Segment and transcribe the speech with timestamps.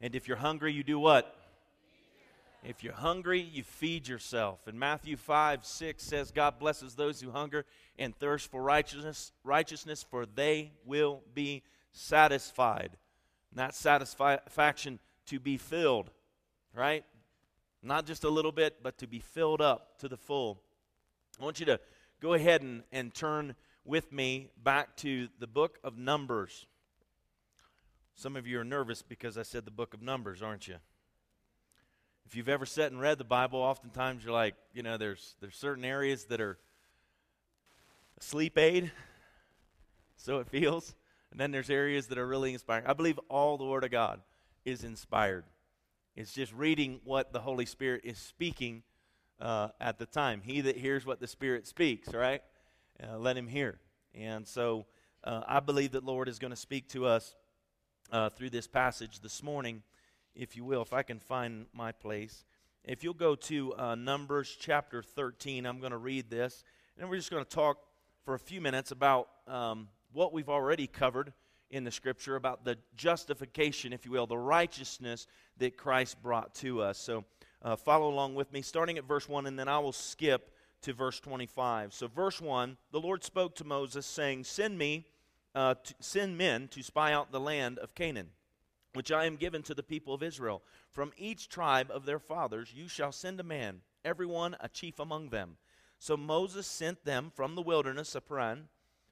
[0.00, 1.34] And if you're hungry, you do what?
[2.62, 4.66] If you're hungry, you feed yourself.
[4.66, 7.64] And Matthew 5 6 says, God blesses those who hunger
[7.98, 11.62] and thirst for righteousness, righteousness, for they will be
[11.92, 12.96] satisfied.
[13.54, 16.10] Not satisfaction to be filled,
[16.74, 17.04] right?
[17.82, 20.60] Not just a little bit, but to be filled up to the full.
[21.40, 21.78] I want you to
[22.20, 23.54] go ahead and, and turn
[23.84, 26.66] with me back to the book of Numbers.
[28.18, 30.76] Some of you are nervous because I said the book of Numbers, aren't you?
[32.24, 35.54] If you've ever sat and read the Bible, oftentimes you're like, you know, there's there's
[35.54, 36.58] certain areas that are
[38.18, 38.90] sleep aid,
[40.16, 40.94] so it feels,
[41.30, 42.86] and then there's areas that are really inspiring.
[42.86, 44.22] I believe all the Word of God
[44.64, 45.44] is inspired.
[46.16, 48.82] It's just reading what the Holy Spirit is speaking
[49.38, 50.40] uh, at the time.
[50.42, 52.40] He that hears what the Spirit speaks, right?
[52.98, 53.78] Uh, let him hear.
[54.14, 54.86] And so
[55.22, 57.34] uh, I believe that Lord is going to speak to us
[58.12, 59.82] uh, through this passage this morning
[60.36, 62.44] if you will, if I can find my place.
[62.84, 66.62] If you'll go to uh, Numbers chapter 13, I'm going to read this,
[66.98, 67.78] and we're just going to talk
[68.24, 71.32] for a few minutes about um, what we've already covered
[71.70, 75.26] in the scripture about the justification, if you will, the righteousness
[75.58, 76.98] that Christ brought to us.
[76.98, 77.24] So
[77.62, 80.92] uh, follow along with me, starting at verse 1, and then I will skip to
[80.92, 81.92] verse 25.
[81.92, 85.06] So, verse 1 the Lord spoke to Moses, saying, Send me,
[85.56, 88.28] uh, send men to spy out the land of Canaan
[88.96, 90.62] which I am given to the people of Israel.
[90.90, 94.98] From each tribe of their fathers you shall send a man, every one a chief
[94.98, 95.58] among them.
[95.98, 98.68] So Moses sent them from the wilderness of Paran,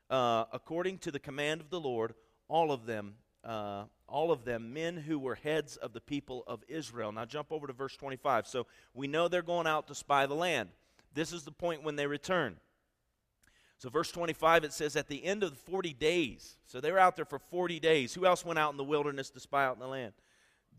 [0.09, 2.15] uh, according to the command of the Lord,
[2.49, 6.65] all of them, uh, all of them men who were heads of the people of
[6.67, 7.13] Israel.
[7.13, 8.47] Now jump over to verse 25.
[8.47, 10.71] So we know they're going out to spy the land.
[11.13, 12.57] This is the point when they return.
[13.85, 16.99] So, verse 25, it says, at the end of the 40 days, so they were
[16.99, 18.15] out there for 40 days.
[18.15, 20.15] Who else went out in the wilderness to spy out in the land?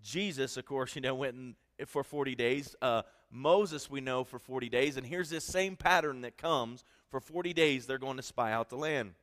[0.02, 2.76] Jesus, of course, you know, went in, for 40 days.
[2.82, 4.98] Uh, Moses, we know, for 40 days.
[4.98, 8.72] And here's this same pattern that comes for 40 days, they're going to spy out
[8.72, 9.14] the land.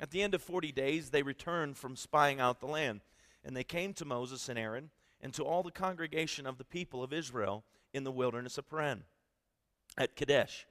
[0.00, 3.00] At the end of 40 days, they returned from spying out the land.
[3.44, 4.90] And they came to Moses and Aaron
[5.20, 7.62] and to all the congregation of the people of Israel
[7.94, 9.04] in the wilderness of Paran
[9.96, 10.66] at Kadesh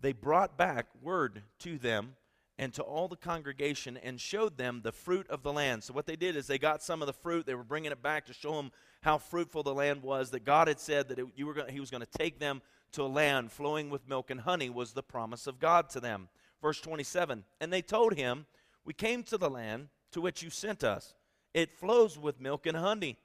[0.00, 2.16] they brought back word to them
[2.58, 5.82] and to all the congregation and showed them the fruit of the land.
[5.82, 8.02] So, what they did is they got some of the fruit, they were bringing it
[8.02, 8.70] back to show them
[9.02, 11.80] how fruitful the land was, that God had said that it, you were gonna, He
[11.80, 12.60] was going to take them
[12.92, 16.28] to a land flowing with milk and honey, was the promise of God to them.
[16.60, 18.46] Verse 27 And they told him,
[18.84, 21.14] We came to the land to which you sent us.
[21.54, 23.16] It flows with milk and honey,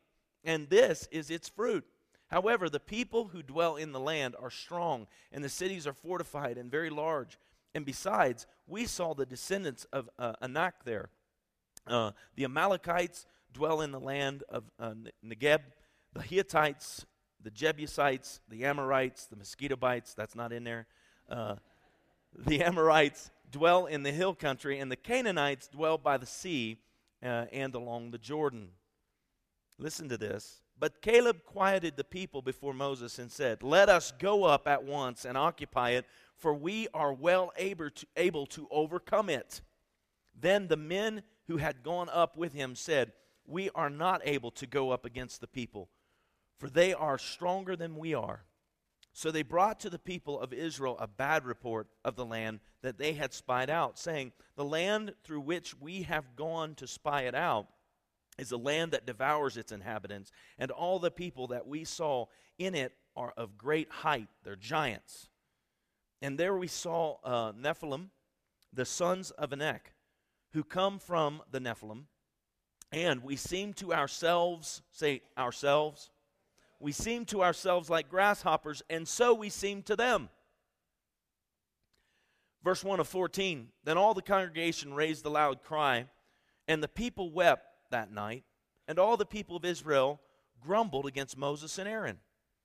[0.43, 1.85] and this is its fruit.
[2.35, 6.57] However, the people who dwell in the land are strong, and the cities are fortified
[6.57, 7.39] and very large.
[7.73, 11.11] And besides, we saw the descendants of uh, Anak there.
[11.87, 15.61] Uh, the Amalekites dwell in the land of uh, Negeb,
[16.11, 17.05] the Hittites,
[17.41, 20.87] the Jebusites, the Amorites, the mosquito bites, that's not in there.
[21.29, 21.55] Uh,
[22.37, 26.79] the Amorites dwell in the hill country, and the Canaanites dwell by the sea
[27.23, 28.71] uh, and along the Jordan.
[29.79, 30.61] Listen to this.
[30.77, 35.23] But Caleb quieted the people before Moses and said, Let us go up at once
[35.23, 36.05] and occupy it,
[36.35, 39.61] for we are well able to, able to overcome it.
[40.37, 43.13] Then the men who had gone up with him said,
[43.45, 45.89] We are not able to go up against the people,
[46.57, 48.43] for they are stronger than we are.
[49.13, 52.97] So they brought to the people of Israel a bad report of the land that
[52.97, 57.33] they had spied out, saying, The land through which we have gone to spy it
[57.33, 57.67] out
[58.37, 62.25] is a land that devours its inhabitants, and all the people that we saw
[62.57, 64.27] in it are of great height.
[64.43, 65.29] They're giants.
[66.21, 68.09] And there we saw uh, Nephilim,
[68.73, 69.93] the sons of Anak,
[70.51, 72.03] who come from the Nephilim.
[72.91, 76.09] And we seem to ourselves, say ourselves,
[76.79, 80.29] we seem to ourselves like grasshoppers, and so we seem to them.
[82.63, 86.07] Verse 1 of 14 Then all the congregation raised a loud cry,
[86.67, 87.65] and the people wept
[87.95, 88.43] that night,
[88.89, 90.19] and all the people of Israel
[90.61, 92.19] grumbled against Moses and Aaron.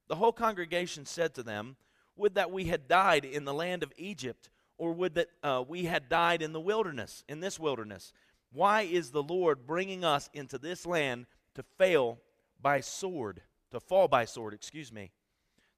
[0.08, 1.76] The whole congregation said to them,
[2.16, 5.84] Would that we had died in the land of Egypt, or would that uh, we
[5.84, 8.12] had died in the wilderness, in this wilderness.
[8.52, 12.18] Why is the Lord bringing us into this land to fail
[12.60, 15.12] by sword, to fall by sword, excuse me,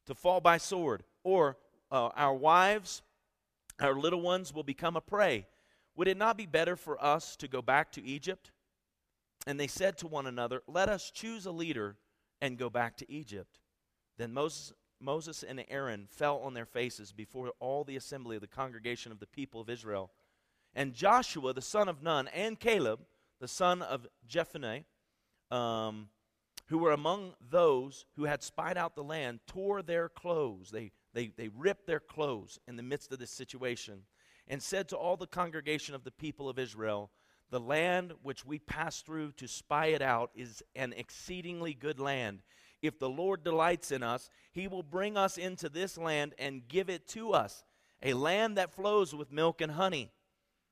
[0.07, 1.03] to fall by sword?
[1.25, 1.59] Or
[1.91, 3.03] uh, our wives,
[3.81, 5.47] our little ones will become a prey.
[5.97, 8.51] Would it not be better for us to go back to Egypt?
[9.47, 11.97] And they said to one another, Let us choose a leader
[12.41, 13.59] and go back to Egypt.
[14.19, 18.49] Then Moses, Moses and Aaron fell on their faces before all the assembly of the
[18.49, 20.11] congregation of the people of Israel.
[20.75, 23.01] And Joshua, the son of Nun, and Caleb,
[23.41, 24.85] the son of Jephunneh,
[25.51, 26.09] um,
[26.67, 30.71] who were among those who had spied out the land tore their clothes.
[30.71, 34.05] They, they, they ripped their clothes in the midst of this situation
[34.49, 37.11] and said to all the congregation of the people of Israel,
[37.53, 42.43] The land which we passed through to spy it out is an exceedingly good land.
[42.83, 46.91] If the Lord delights in us, he will bring us into this land and give
[46.91, 47.63] it to us,
[48.03, 50.11] a land that flows with milk and honey.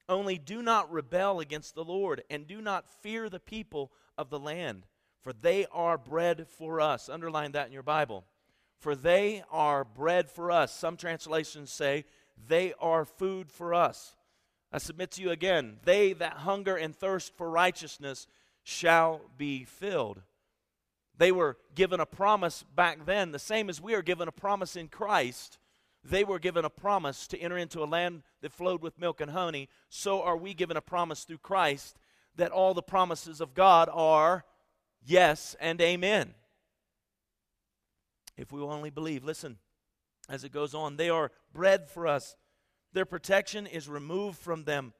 [0.08, 4.40] Only do not rebel against the Lord, and do not fear the people of the
[4.40, 4.86] land
[5.22, 7.08] for they are bread for us.
[7.08, 8.24] Underline that in your Bible.
[8.78, 10.74] For they are bread for us.
[10.74, 12.06] Some translations say,
[12.48, 14.16] they are food for us.
[14.72, 18.26] I submit to you again, they that hunger and thirst for righteousness
[18.62, 20.22] shall be filled.
[21.16, 24.76] They were given a promise back then, the same as we are given a promise
[24.76, 25.58] in Christ.
[26.02, 29.32] They were given a promise to enter into a land that flowed with milk and
[29.32, 29.68] honey.
[29.90, 31.98] So are we given a promise through Christ
[32.36, 34.44] that all the promises of God are
[35.04, 36.34] yes and amen.
[38.36, 39.58] If we will only believe, listen,
[40.28, 42.36] as it goes on, they are bread for us.
[42.92, 44.92] Their protection is removed from them,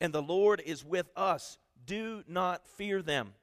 [0.00, 1.58] and the Lord is with us.
[1.84, 3.34] Do not fear them.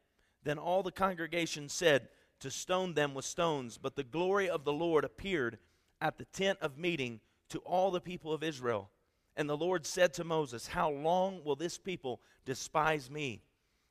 [0.43, 2.09] Then all the congregation said
[2.39, 5.59] to stone them with stones, but the glory of the Lord appeared
[5.99, 7.19] at the tent of meeting
[7.49, 8.89] to all the people of Israel.
[9.37, 13.43] And the Lord said to Moses, How long will this people despise me?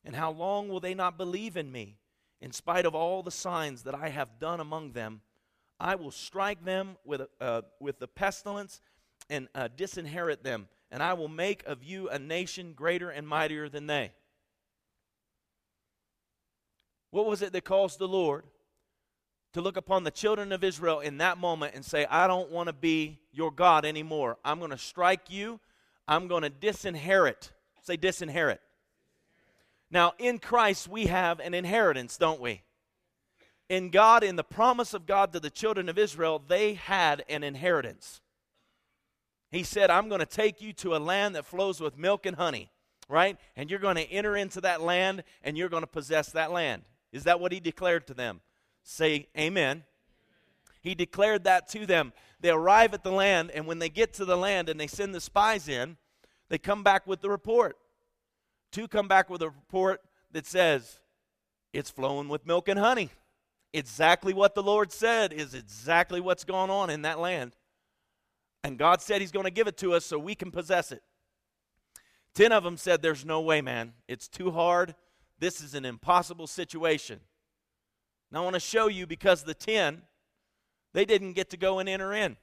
[0.03, 1.97] And how long will they not believe in me?
[2.41, 5.21] in spite of all the signs that I have done among them,
[5.79, 8.81] I will strike them with, uh, with the pestilence
[9.31, 13.67] and uh, disinherit them, and I will make of you a nation greater and mightier
[13.67, 14.11] than they.
[17.09, 18.43] What was it that caused the Lord
[19.53, 22.67] to look upon the children of Israel in that moment and say, I don't want
[22.67, 24.37] to be your God anymore.
[24.45, 25.59] I'm going to strike you.
[26.07, 27.51] I'm going to disinherit.
[27.81, 28.59] Say, disinherit.
[29.89, 32.61] Now, in Christ, we have an inheritance, don't we?
[33.67, 37.43] In God, in the promise of God to the children of Israel, they had an
[37.43, 38.21] inheritance.
[39.51, 42.37] He said, I'm going to take you to a land that flows with milk and
[42.37, 42.71] honey,
[43.09, 43.37] right?
[43.55, 46.83] And you're going to enter into that land and you're going to possess that land.
[47.11, 48.39] Is that what he declared to them?
[48.83, 49.83] Say amen.
[50.81, 52.13] He declared that to them.
[52.39, 55.13] They arrive at the land, and when they get to the land and they send
[55.13, 55.97] the spies in,
[56.49, 57.77] they come back with the report.
[58.71, 60.01] Two come back with a report
[60.31, 60.99] that says
[61.71, 63.11] it's flowing with milk and honey.
[63.73, 67.55] Exactly what the Lord said is exactly what's going on in that land.
[68.63, 71.01] And God said He's going to give it to us so we can possess it.
[72.33, 73.93] Ten of them said, There's no way, man.
[74.07, 74.95] It's too hard.
[75.39, 77.19] This is an impossible situation.
[78.31, 80.03] Now, I want to show you because the ten,
[80.93, 82.37] they didn't get to go and enter in.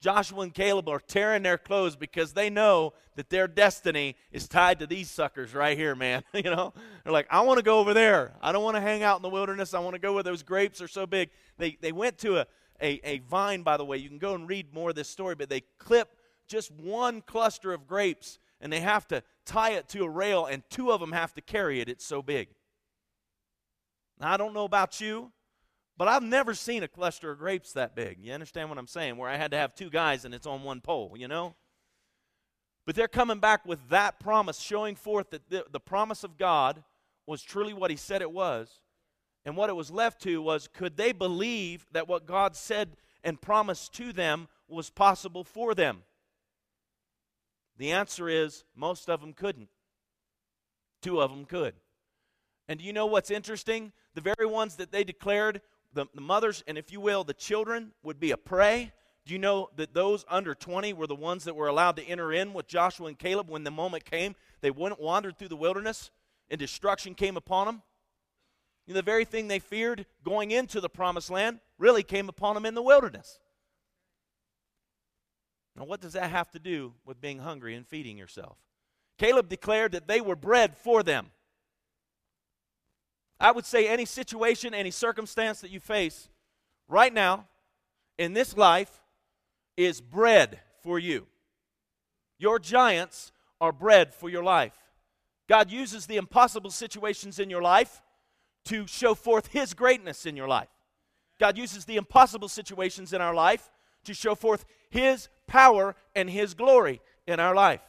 [0.00, 4.78] Joshua and Caleb are tearing their clothes because they know that their destiny is tied
[4.80, 6.22] to these suckers right here, man.
[6.34, 8.34] you know, they're like, I want to go over there.
[8.42, 9.72] I don't want to hang out in the wilderness.
[9.72, 11.30] I want to go where those grapes are so big.
[11.56, 12.46] They they went to a,
[12.84, 13.96] a a vine, by the way.
[13.96, 16.16] You can go and read more of this story, but they clip
[16.46, 20.62] just one cluster of grapes and they have to tie it to a rail, and
[20.70, 21.88] two of them have to carry it.
[21.88, 22.48] It's so big.
[24.20, 25.32] Now, I don't know about you.
[25.96, 28.18] But I've never seen a cluster of grapes that big.
[28.20, 29.16] You understand what I'm saying?
[29.16, 31.54] Where I had to have two guys and it's on one pole, you know?
[32.84, 36.82] But they're coming back with that promise, showing forth that the, the promise of God
[37.26, 38.80] was truly what He said it was.
[39.44, 43.40] And what it was left to was could they believe that what God said and
[43.40, 46.02] promised to them was possible for them?
[47.76, 49.68] The answer is most of them couldn't.
[51.02, 51.74] Two of them could.
[52.68, 53.92] And do you know what's interesting?
[54.14, 55.60] The very ones that they declared
[55.92, 58.92] the, the mothers and, if you will, the children would be a prey.
[59.26, 62.32] Do you know that those under 20 were the ones that were allowed to enter
[62.32, 64.34] in with Joshua and Caleb when the moment came?
[64.60, 66.10] They went, wandered through the wilderness
[66.50, 67.82] and destruction came upon them.
[68.86, 72.74] The very thing they feared going into the promised land really came upon them in
[72.74, 73.38] the wilderness.
[75.76, 78.58] Now, what does that have to do with being hungry and feeding yourself?
[79.18, 81.30] Caleb declared that they were bread for them.
[83.40, 86.28] I would say any situation, any circumstance that you face
[86.88, 87.46] right now
[88.18, 89.02] in this life
[89.76, 91.26] is bread for you.
[92.38, 94.76] Your giants are bread for your life.
[95.48, 98.02] God uses the impossible situations in your life
[98.66, 100.68] to show forth His greatness in your life.
[101.38, 103.70] God uses the impossible situations in our life
[104.04, 107.80] to show forth His power and His glory in our life.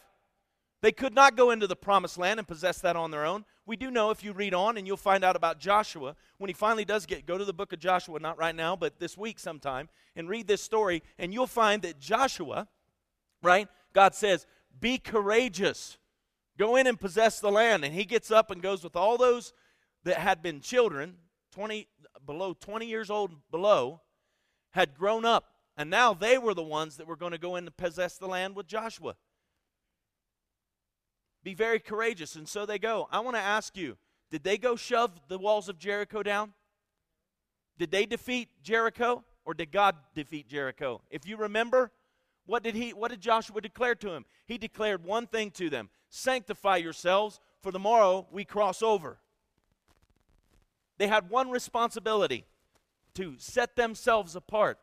[0.81, 3.75] They could not go into the promised land and possess that on their own we
[3.75, 6.85] do know if you read on and you'll find out about Joshua when he finally
[6.85, 9.89] does get go to the book of Joshua not right now but this week sometime
[10.15, 12.67] and read this story and you'll find that Joshua
[13.41, 14.45] right God says
[14.79, 15.97] be courageous
[16.57, 19.53] go in and possess the land and he gets up and goes with all those
[20.05, 21.17] that had been children
[21.51, 21.87] 20
[22.25, 24.01] below 20 years old below
[24.71, 27.65] had grown up and now they were the ones that were going to go in
[27.65, 29.15] and possess the land with Joshua.
[31.43, 33.07] Be very courageous and so they go.
[33.11, 33.97] I want to ask you,
[34.31, 36.53] did they go shove the walls of Jericho down?
[37.77, 41.01] Did they defeat Jericho or did God defeat Jericho?
[41.09, 41.91] If you remember,
[42.45, 44.25] what did he what did Joshua declare to him?
[44.45, 49.17] He declared one thing to them, sanctify yourselves for tomorrow we cross over.
[50.97, 52.45] They had one responsibility
[53.15, 54.79] to set themselves apart.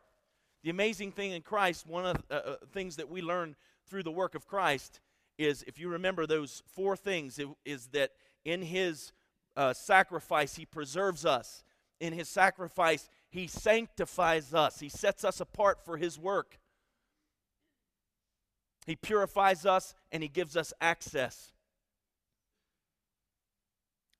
[0.63, 3.55] The amazing thing in Christ, one of the uh, uh, things that we learn
[3.87, 4.99] through the work of Christ
[5.37, 8.11] is if you remember those four things, it, is that
[8.45, 9.11] in his
[9.55, 11.63] uh, sacrifice, he preserves us.
[11.99, 14.79] In his sacrifice, he sanctifies us.
[14.79, 16.59] He sets us apart for his work.
[18.85, 21.52] He purifies us and he gives us access.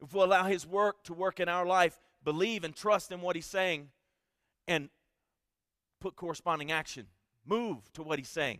[0.03, 3.37] If we allow his work to work in our life, believe and trust in what
[3.37, 3.89] he's saying,
[4.67, 4.89] and
[6.01, 7.07] put corresponding action,
[7.45, 8.59] move to what he's saying,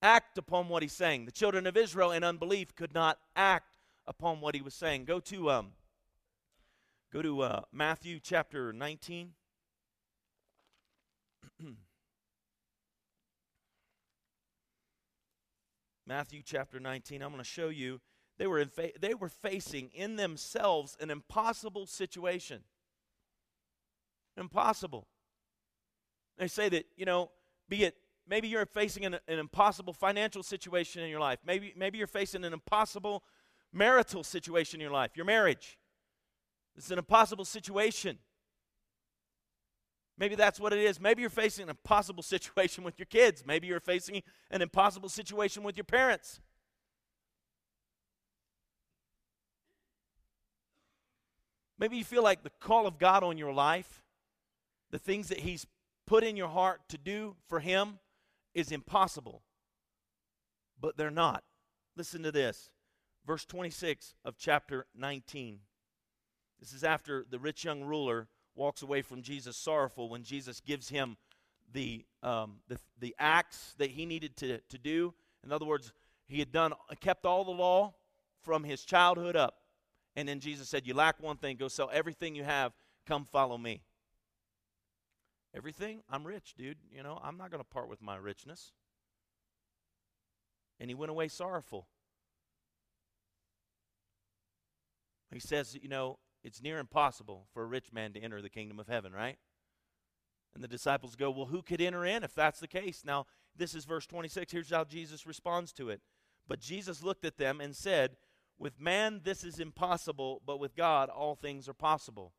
[0.00, 1.26] act upon what he's saying.
[1.26, 5.04] The children of Israel in unbelief could not act upon what he was saying.
[5.04, 5.72] Go to um,
[7.12, 9.32] go to uh, Matthew chapter 19.
[16.06, 17.20] Matthew chapter 19.
[17.20, 18.00] I'm going to show you
[18.38, 22.62] they were, fa- they were facing in themselves an impossible situation.
[24.36, 25.06] Impossible.
[26.38, 27.30] They say that, you know,
[27.68, 27.96] be it
[28.28, 31.38] maybe you're facing an, an impossible financial situation in your life.
[31.46, 33.22] Maybe, maybe you're facing an impossible
[33.72, 35.78] marital situation in your life, your marriage.
[36.76, 38.18] It's an impossible situation.
[40.18, 41.00] Maybe that's what it is.
[41.00, 43.44] Maybe you're facing an impossible situation with your kids.
[43.46, 46.40] Maybe you're facing an impossible situation with your parents.
[51.78, 54.02] Maybe you feel like the call of God on your life,
[54.90, 55.66] the things that He's
[56.06, 57.98] put in your heart to do for Him,
[58.54, 59.42] is impossible.
[60.80, 61.44] But they're not.
[61.96, 62.70] Listen to this.
[63.26, 65.60] Verse 26 of chapter 19.
[66.60, 70.88] This is after the rich young ruler walks away from Jesus sorrowful when Jesus gives
[70.88, 71.16] him
[71.72, 75.12] the, um, the, the acts that he needed to, to do.
[75.44, 75.92] In other words,
[76.26, 77.94] he had done kept all the law
[78.42, 79.56] from his childhood up.
[80.16, 82.72] And then Jesus said, You lack one thing, go sell everything you have,
[83.06, 83.82] come follow me.
[85.54, 86.00] Everything?
[86.10, 86.78] I'm rich, dude.
[86.90, 88.72] You know, I'm not going to part with my richness.
[90.80, 91.86] And he went away sorrowful.
[95.32, 98.80] He says, You know, it's near impossible for a rich man to enter the kingdom
[98.80, 99.36] of heaven, right?
[100.54, 103.02] And the disciples go, Well, who could enter in if that's the case?
[103.04, 104.50] Now, this is verse 26.
[104.50, 106.00] Here's how Jesus responds to it.
[106.48, 108.16] But Jesus looked at them and said,
[108.58, 112.32] with man, this is impossible, but with God, all things are possible.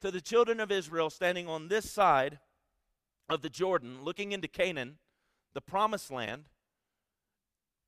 [0.00, 2.38] To the children of Israel standing on this side
[3.28, 4.98] of the Jordan, looking into Canaan,
[5.54, 6.44] the promised land,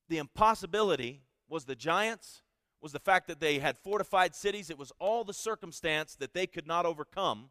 [0.09, 2.43] the impossibility was the giants,
[2.81, 4.71] was the fact that they had fortified cities.
[4.71, 7.51] It was all the circumstance that they could not overcome.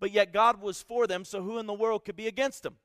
[0.00, 2.76] But yet God was for them, so who in the world could be against them?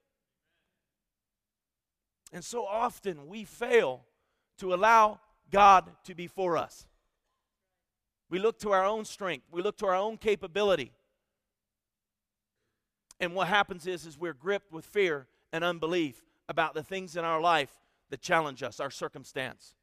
[2.32, 4.06] And so often we fail
[4.60, 5.20] to allow
[5.52, 6.86] God to be for us.
[8.30, 10.92] We look to our own strength, we look to our own capability.
[13.20, 17.26] And what happens is, is we're gripped with fear and unbelief about the things in
[17.26, 19.74] our life that challenge us, our circumstance,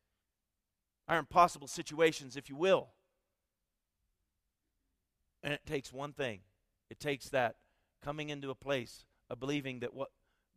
[1.07, 2.89] our impossible situations, if you will.
[5.43, 6.41] And it takes one thing
[6.89, 7.57] it takes that
[8.03, 10.11] coming into a place of believing that what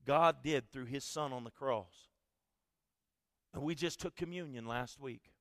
[0.05, 2.08] God did through His Son on the cross
[3.53, 5.31] and we just took communion last week.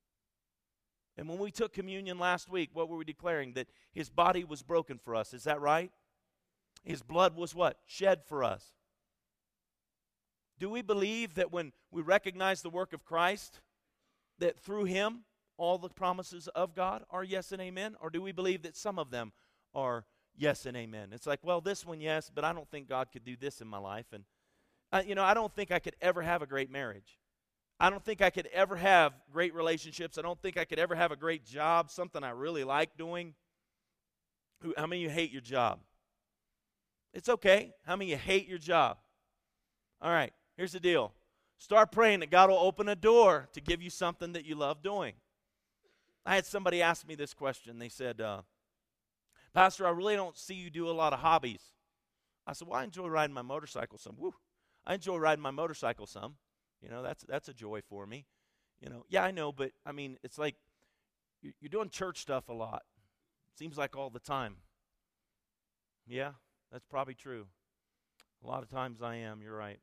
[1.17, 3.55] And when we took communion last week, what were we declaring?
[3.55, 5.35] That his body was broken for us.
[5.35, 5.91] Is that right?
[6.85, 7.79] His blood was what?
[7.87, 8.65] Shed for us.
[10.61, 13.61] Do we believe that when we recognize the work of Christ,
[14.39, 15.25] that through him
[15.57, 17.97] all the promises of God are yes and amen?
[18.01, 19.33] Or do we believe that some of them
[19.75, 20.05] are
[20.37, 21.09] yes and amen?
[21.13, 23.67] It's like, well, this one, yes, but I don't think God could do this in
[23.67, 24.07] my life.
[24.13, 24.25] And,
[25.07, 27.19] you know, I don't think I could ever have a great marriage.
[27.81, 30.19] I don't think I could ever have great relationships.
[30.19, 33.35] I don't think I could ever have a great job, something I really like doing.
[34.77, 35.79] How many of you hate your job?
[37.15, 37.73] It's okay.
[37.87, 38.99] How many of you hate your job?
[40.03, 41.13] All right, here's the deal.
[41.59, 44.83] Start praying that God will open a door to give you something that you love
[44.83, 45.15] doing.
[46.27, 47.79] I had somebody ask me this question.
[47.79, 48.43] They said, uh,
[49.55, 51.63] Pastor, I really don't see you do a lot of hobbies.
[52.47, 54.17] I said, Well, I enjoy riding my motorcycle some.
[54.19, 54.35] Woo.
[54.87, 56.37] I enjoy riding my motorcycle some.
[56.83, 58.27] You know, that's that's a joy for me.
[58.81, 60.55] You know, yeah, I know, but I mean, it's like
[61.43, 62.83] you're doing church stuff a lot.
[63.55, 64.57] Seems like all the time.
[66.07, 66.33] Yeah,
[66.71, 67.47] that's probably true.
[68.43, 69.81] A lot of times I am, you're right.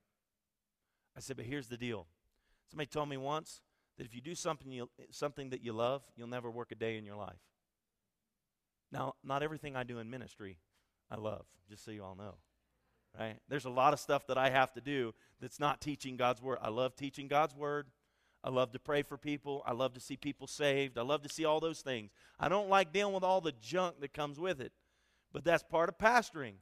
[1.16, 2.08] I said, but here's the deal.
[2.70, 3.62] Somebody told me once
[3.98, 6.98] that if you do something, you, something that you love, you'll never work a day
[6.98, 7.40] in your life.
[8.92, 10.58] Now, not everything I do in ministry
[11.12, 12.36] I love, just so you all know.
[13.18, 13.38] Right?
[13.48, 16.60] There's a lot of stuff that I have to do that's not teaching God's word.
[16.62, 17.88] I love teaching God's word.
[18.44, 19.64] I love to pray for people.
[19.66, 20.98] I love to see people saved.
[20.98, 22.12] I love to see all those things.
[22.40, 24.72] I don't like dealing with all the junk that comes with it,
[25.34, 26.56] but that's part of pastoring.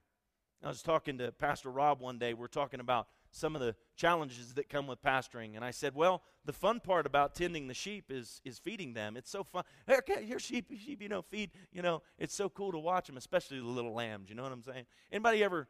[0.63, 2.33] I was talking to Pastor Rob one day.
[2.33, 6.23] We're talking about some of the challenges that come with pastoring, and I said, "Well,
[6.45, 9.17] the fun part about tending the sheep is is feeding them.
[9.17, 9.65] It's so fun.
[9.85, 11.51] Hey, okay, sheep, sheep, you know, feed.
[11.73, 14.29] You know, it's so cool to watch them, especially the little lambs.
[14.29, 14.85] You know what I'm saying?
[15.11, 15.67] Anybody ever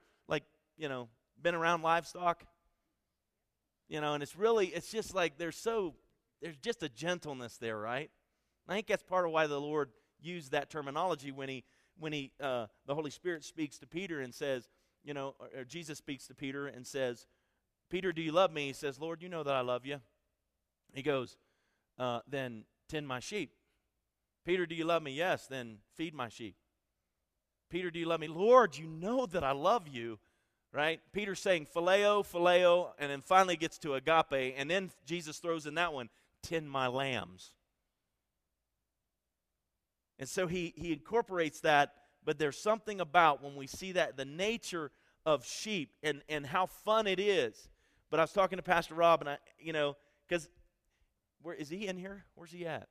[0.77, 1.09] you know,
[1.41, 2.43] been around livestock?
[3.87, 5.93] You know, and it's really, it's just like they're so
[6.41, 8.11] there's just a gentleness there, right?
[8.67, 9.89] I think that's part of why the Lord
[10.21, 11.63] used that terminology when he
[11.99, 14.67] when he uh, the Holy Spirit speaks to Peter and says,
[15.03, 17.27] you know, or, or Jesus speaks to Peter and says,
[17.89, 18.67] Peter, do you love me?
[18.67, 19.99] He says, Lord, you know that I love you.
[20.93, 21.37] He goes,
[21.99, 23.51] uh, then tend my sheep.
[24.45, 25.11] Peter, do you love me?
[25.11, 26.55] Yes, then feed my sheep.
[27.69, 28.27] Peter, do you love me?
[28.27, 30.19] Lord, you know that I love you
[30.73, 30.99] right?
[31.13, 35.75] Peter's saying phileo, phileo, and then finally gets to agape, and then Jesus throws in
[35.75, 36.09] that one,
[36.41, 37.51] tend my lambs.
[40.19, 41.93] And so he, he incorporates that,
[42.25, 44.91] but there's something about when we see that, the nature
[45.25, 47.69] of sheep and, and how fun it is.
[48.09, 49.95] But I was talking to Pastor Rob, and I, you know,
[50.27, 50.49] because
[51.41, 52.25] where is he in here?
[52.35, 52.87] Where's he at?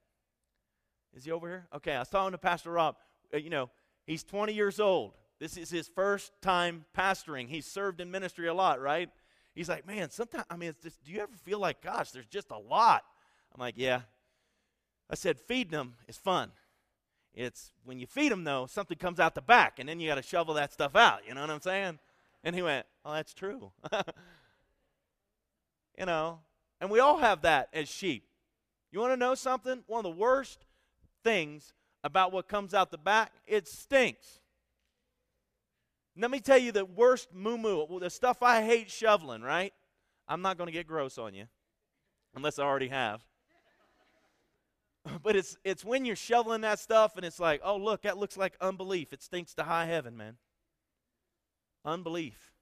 [1.14, 1.66] Is he over here?
[1.74, 2.96] Okay, I was talking to Pastor Rob.
[3.32, 3.70] Uh, you know,
[4.06, 5.12] he's 20 years old.
[5.42, 7.48] This is his first time pastoring.
[7.48, 9.10] He's served in ministry a lot, right?
[9.56, 12.26] He's like, man, sometimes, I mean, it's just, do you ever feel like, gosh, there's
[12.26, 13.02] just a lot?
[13.52, 14.02] I'm like, yeah.
[15.10, 16.52] I said, feeding them is fun.
[17.34, 20.14] It's when you feed them, though, something comes out the back, and then you got
[20.14, 21.22] to shovel that stuff out.
[21.26, 21.98] You know what I'm saying?
[22.44, 23.72] And he went, oh, that's true.
[25.98, 26.38] you know,
[26.80, 28.28] and we all have that as sheep.
[28.92, 29.82] You want to know something?
[29.88, 30.66] One of the worst
[31.24, 31.72] things
[32.04, 34.38] about what comes out the back, it stinks.
[36.16, 39.72] Let me tell you the worst moo moo, the stuff I hate shoveling, right?
[40.28, 41.46] I'm not going to get gross on you,
[42.34, 43.22] unless I already have.
[45.22, 48.36] but it's it's when you're shoveling that stuff and it's like, oh look, that looks
[48.36, 49.12] like unbelief.
[49.12, 50.36] It stinks to high heaven, man.
[51.84, 52.52] Unbelief.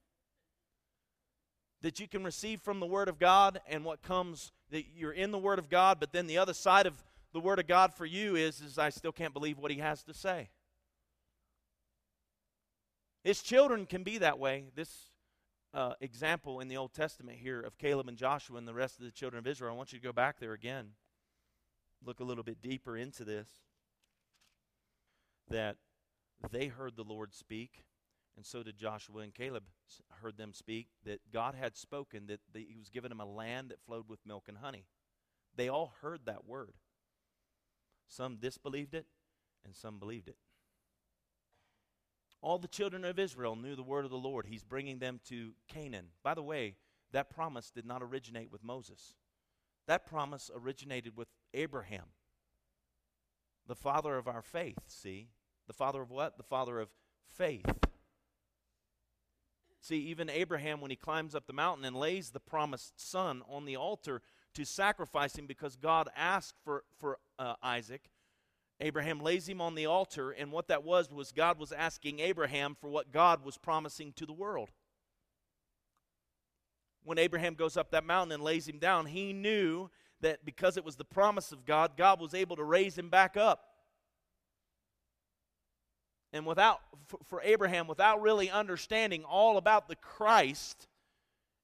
[1.81, 5.31] That you can receive from the Word of God and what comes that you're in
[5.31, 8.05] the Word of God, but then the other side of the Word of God for
[8.05, 10.49] you is is I still can't believe what He has to say.
[13.23, 14.65] His children can be that way.
[14.75, 15.11] This
[15.73, 19.05] uh, example in the Old Testament here of Caleb and Joshua and the rest of
[19.05, 20.91] the children of Israel, I want you to go back there again
[22.05, 23.47] look a little bit deeper into this
[25.49, 25.75] that
[26.51, 27.83] they heard the Lord speak,
[28.37, 29.63] and so did Joshua and Caleb
[30.21, 33.81] heard them speak, that God had spoken, that He was giving them a land that
[33.81, 34.85] flowed with milk and honey.
[35.55, 36.75] They all heard that word.
[38.07, 39.05] Some disbelieved it,
[39.65, 40.37] and some believed it.
[42.41, 44.47] All the children of Israel knew the word of the Lord.
[44.47, 46.07] He's bringing them to Canaan.
[46.23, 46.75] By the way,
[47.11, 49.15] that promise did not originate with Moses.
[49.87, 52.05] That promise originated with Abraham,
[53.67, 55.27] the father of our faith, see?
[55.67, 56.37] The father of what?
[56.37, 56.89] The father of
[57.27, 57.65] faith.
[59.81, 63.65] See, even Abraham, when he climbs up the mountain and lays the promised son on
[63.65, 64.21] the altar
[64.53, 68.09] to sacrifice him because God asked for, for uh, Isaac,
[68.81, 72.75] Abraham lays him on the altar, and what that was was God was asking Abraham
[72.75, 74.71] for what God was promising to the world
[77.03, 79.89] when Abraham goes up that mountain and lays him down, he knew
[80.21, 83.35] that because it was the promise of God, God was able to raise him back
[83.35, 83.65] up.
[86.33, 86.79] And without,
[87.25, 90.87] for Abraham, without really understanding all about the Christ,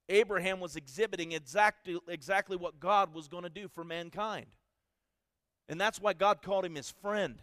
[0.08, 4.46] Abraham was exhibiting exactly, exactly what God was going to do for mankind.
[5.68, 7.36] And that's why God called him his friend.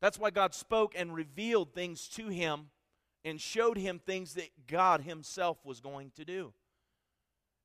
[0.00, 2.66] That's why God spoke and revealed things to him
[3.24, 6.52] and showed him things that God himself was going to do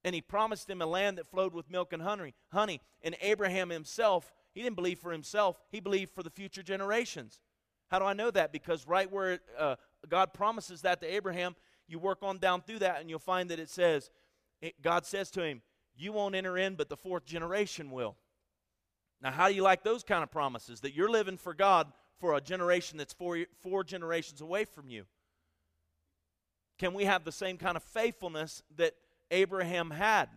[0.04, 2.34] and he promised him a land that flowed with milk and honey.
[2.52, 7.40] Honey, and Abraham himself, he didn't believe for himself; he believed for the future generations.
[7.90, 8.52] How do I know that?
[8.52, 9.76] Because right where uh,
[10.08, 11.56] God promises that to Abraham,
[11.88, 14.10] you work on down through that, and you'll find that it says,
[14.62, 15.62] it, God says to him,
[15.96, 18.16] "You won't enter in, but the fourth generation will."
[19.22, 20.82] Now, how do you like those kind of promises?
[20.82, 25.06] That you're living for God for a generation that's four, four generations away from you.
[26.80, 28.96] Can we have the same kind of faithfulness that
[29.32, 30.30] Abraham had.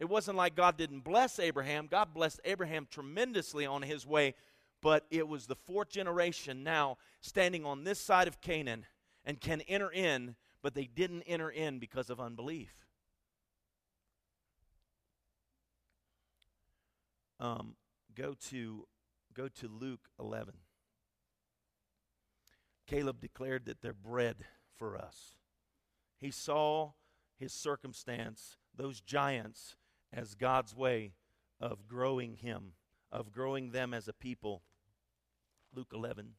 [0.00, 1.86] It wasn't like God didn't bless Abraham.
[1.88, 4.34] God blessed Abraham tremendously on his way.
[4.80, 8.84] but it was the fourth generation now standing on this side of Canaan
[9.24, 12.81] and can enter in, but they didn't enter in because of unbelief.
[17.42, 17.74] Um,
[18.14, 18.86] go to
[19.34, 20.54] go to Luke 11.
[22.86, 24.44] Caleb declared that they're bread
[24.76, 25.34] for us.
[26.18, 26.92] He saw
[27.36, 29.74] his circumstance, those giants,
[30.12, 31.14] as God's way
[31.60, 32.74] of growing him,
[33.10, 34.62] of growing them as a people.
[35.74, 36.34] Luke 11.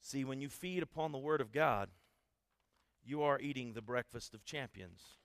[0.00, 1.88] See, when you feed upon the Word of God,
[3.02, 5.19] you are eating the breakfast of champions.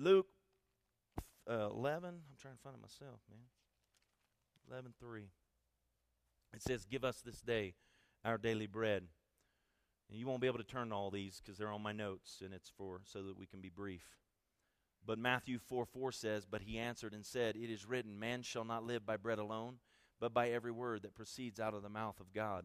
[0.00, 0.28] Luke
[1.48, 3.44] uh, 11, I'm trying to find it myself, man.
[4.70, 5.22] 11 3.
[6.54, 7.74] It says, Give us this day
[8.24, 9.04] our daily bread.
[10.08, 12.42] And you won't be able to turn to all these because they're on my notes,
[12.44, 14.16] and it's for so that we can be brief.
[15.06, 18.64] But Matthew 4 4 says, But he answered and said, It is written, Man shall
[18.64, 19.76] not live by bread alone,
[20.18, 22.64] but by every word that proceeds out of the mouth of God.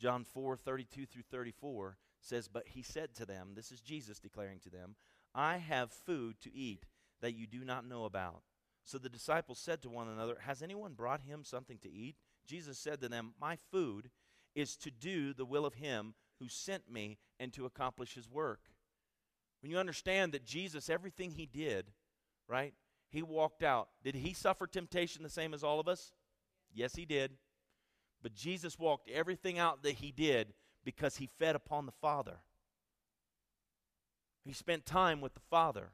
[0.00, 4.58] John 4 32 through 34 says, But he said to them, This is Jesus declaring
[4.60, 4.96] to them,
[5.34, 6.84] I have food to eat
[7.20, 8.42] that you do not know about.
[8.84, 12.16] So the disciples said to one another, Has anyone brought him something to eat?
[12.46, 14.10] Jesus said to them, My food
[14.54, 18.60] is to do the will of him who sent me and to accomplish his work.
[19.62, 21.92] When you understand that Jesus, everything he did,
[22.48, 22.74] right?
[23.10, 23.88] He walked out.
[24.02, 26.12] Did he suffer temptation the same as all of us?
[26.72, 27.32] Yes, he did.
[28.22, 32.38] But Jesus walked everything out that he did because he fed upon the Father.
[34.44, 35.90] He spent time with the Father.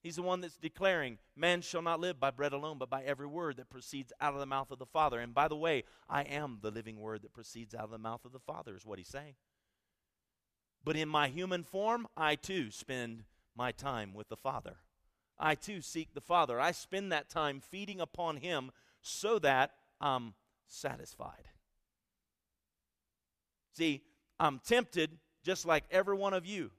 [0.00, 3.26] He's the one that's declaring, Man shall not live by bread alone, but by every
[3.26, 5.20] word that proceeds out of the mouth of the Father.
[5.20, 8.24] And by the way, I am the living word that proceeds out of the mouth
[8.24, 9.34] of the Father, is what he's saying.
[10.84, 13.24] But in my human form, I too spend
[13.56, 14.76] my time with the Father.
[15.38, 16.60] I too seek the Father.
[16.60, 18.70] I spend that time feeding upon Him
[19.02, 20.34] so that I'm
[20.66, 21.48] satisfied.
[23.72, 24.02] See,
[24.40, 26.70] I'm tempted just like every one of you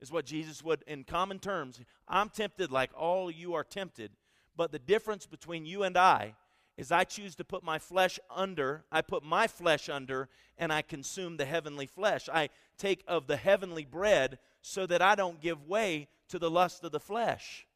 [0.00, 4.12] is what Jesus would, in common terms, I'm tempted like all you are tempted.
[4.56, 6.34] But the difference between you and I
[6.76, 10.28] is I choose to put my flesh under, I put my flesh under,
[10.58, 12.28] and I consume the heavenly flesh.
[12.32, 16.84] I take of the heavenly bread so that I don't give way to the lust
[16.84, 17.66] of the flesh.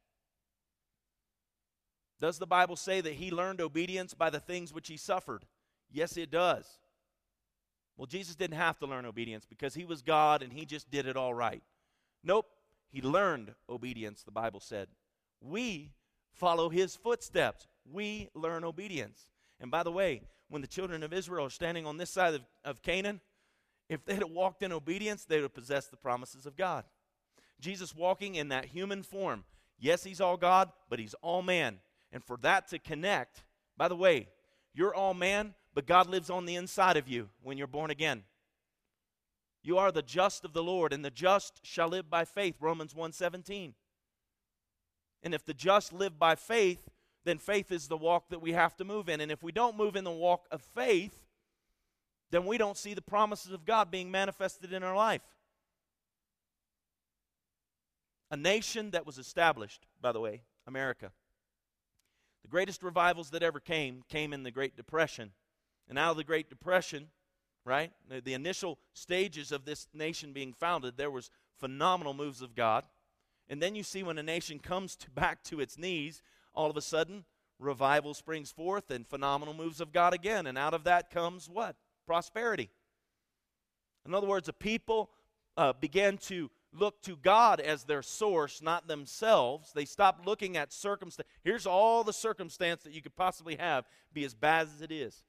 [2.20, 5.46] Does the Bible say that he learned obedience by the things which he suffered?
[5.90, 6.66] Yes, it does.
[7.96, 11.06] Well, Jesus didn't have to learn obedience because he was God and he just did
[11.06, 11.62] it all right.
[12.22, 12.46] Nope,
[12.90, 14.88] he learned obedience, the Bible said.
[15.40, 15.92] We
[16.33, 17.66] follow his footsteps.
[17.90, 19.26] We learn obedience.
[19.61, 22.42] And by the way, when the children of Israel are standing on this side of,
[22.64, 23.20] of Canaan,
[23.88, 26.85] if they had walked in obedience, they would have possessed the promises of God.
[27.61, 29.44] Jesus walking in that human form.
[29.78, 31.78] Yes, he's all God, but he's all man.
[32.12, 33.42] And for that to connect,
[33.76, 34.28] by the way,
[34.74, 38.24] you're all man, but God lives on the inside of you when you're born again.
[39.62, 42.94] You are the just of the Lord, and the just shall live by faith, Romans
[42.94, 43.75] 1:17.
[45.23, 46.88] And if the just live by faith,
[47.25, 49.20] then faith is the walk that we have to move in.
[49.20, 51.27] And if we don't move in the walk of faith,
[52.31, 55.23] then we don't see the promises of God being manifested in our life.
[58.31, 61.12] A nation that was established, by the way, America.
[62.42, 65.33] The greatest revivals that ever came came in the Great Depression.
[65.88, 67.11] And out of the Great Depression,
[67.64, 67.92] right?
[68.25, 72.85] The, initial stages of this nation being founded, there was phenomenal moves of God.
[73.49, 76.23] And then you see when a nation comes to back to its knees,
[76.55, 77.25] all of a sudden,
[77.59, 80.46] revival springs forth and phenomenal moves of God again.
[80.46, 81.77] And out of that comes what?
[82.07, 82.70] Prosperity.
[84.07, 85.11] In other words, the people
[85.57, 89.73] uh, began to look to God as their source, not themselves.
[89.75, 91.29] They stopped looking at circumstance.
[91.42, 95.25] Here's all the circumstance that you could possibly have, be as bad as it is.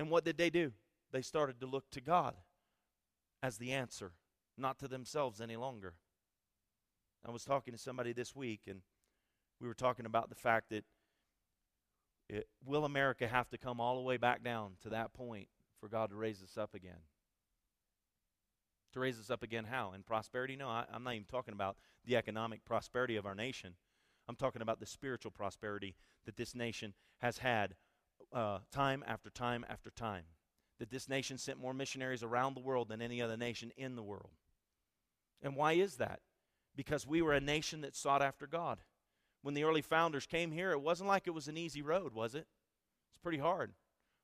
[0.00, 0.72] And what did they do?
[1.12, 2.36] They started to look to God
[3.42, 4.12] as the answer,
[4.56, 5.92] not to themselves any longer.
[7.22, 8.80] I was talking to somebody this week, and
[9.60, 10.86] we were talking about the fact that
[12.30, 15.88] it, will America have to come all the way back down to that point for
[15.90, 17.02] God to raise us up again?
[18.94, 19.92] To raise us up again, how?
[19.92, 20.56] In prosperity?
[20.56, 23.74] No, I, I'm not even talking about the economic prosperity of our nation.
[24.26, 27.74] I'm talking about the spiritual prosperity that this nation has had
[28.32, 30.24] uh, time after time after time
[30.78, 34.02] that this nation sent more missionaries around the world than any other nation in the
[34.02, 34.30] world.
[35.42, 36.20] And why is that?
[36.74, 38.78] Because we were a nation that sought after God.
[39.42, 42.34] When the early founders came here, it wasn't like it was an easy road, was
[42.34, 42.46] it?
[43.10, 43.72] It's pretty hard.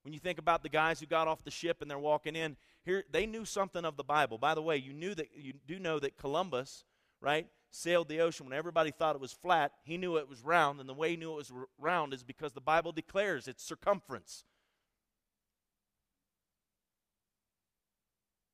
[0.03, 2.57] When you think about the guys who got off the ship and they're walking in,
[2.85, 4.39] here they knew something of the Bible.
[4.39, 6.85] By the way, you knew that you do know that Columbus,
[7.21, 9.73] right, sailed the ocean when everybody thought it was flat.
[9.85, 12.53] He knew it was round, and the way he knew it was round is because
[12.53, 14.45] the Bible declares its circumference.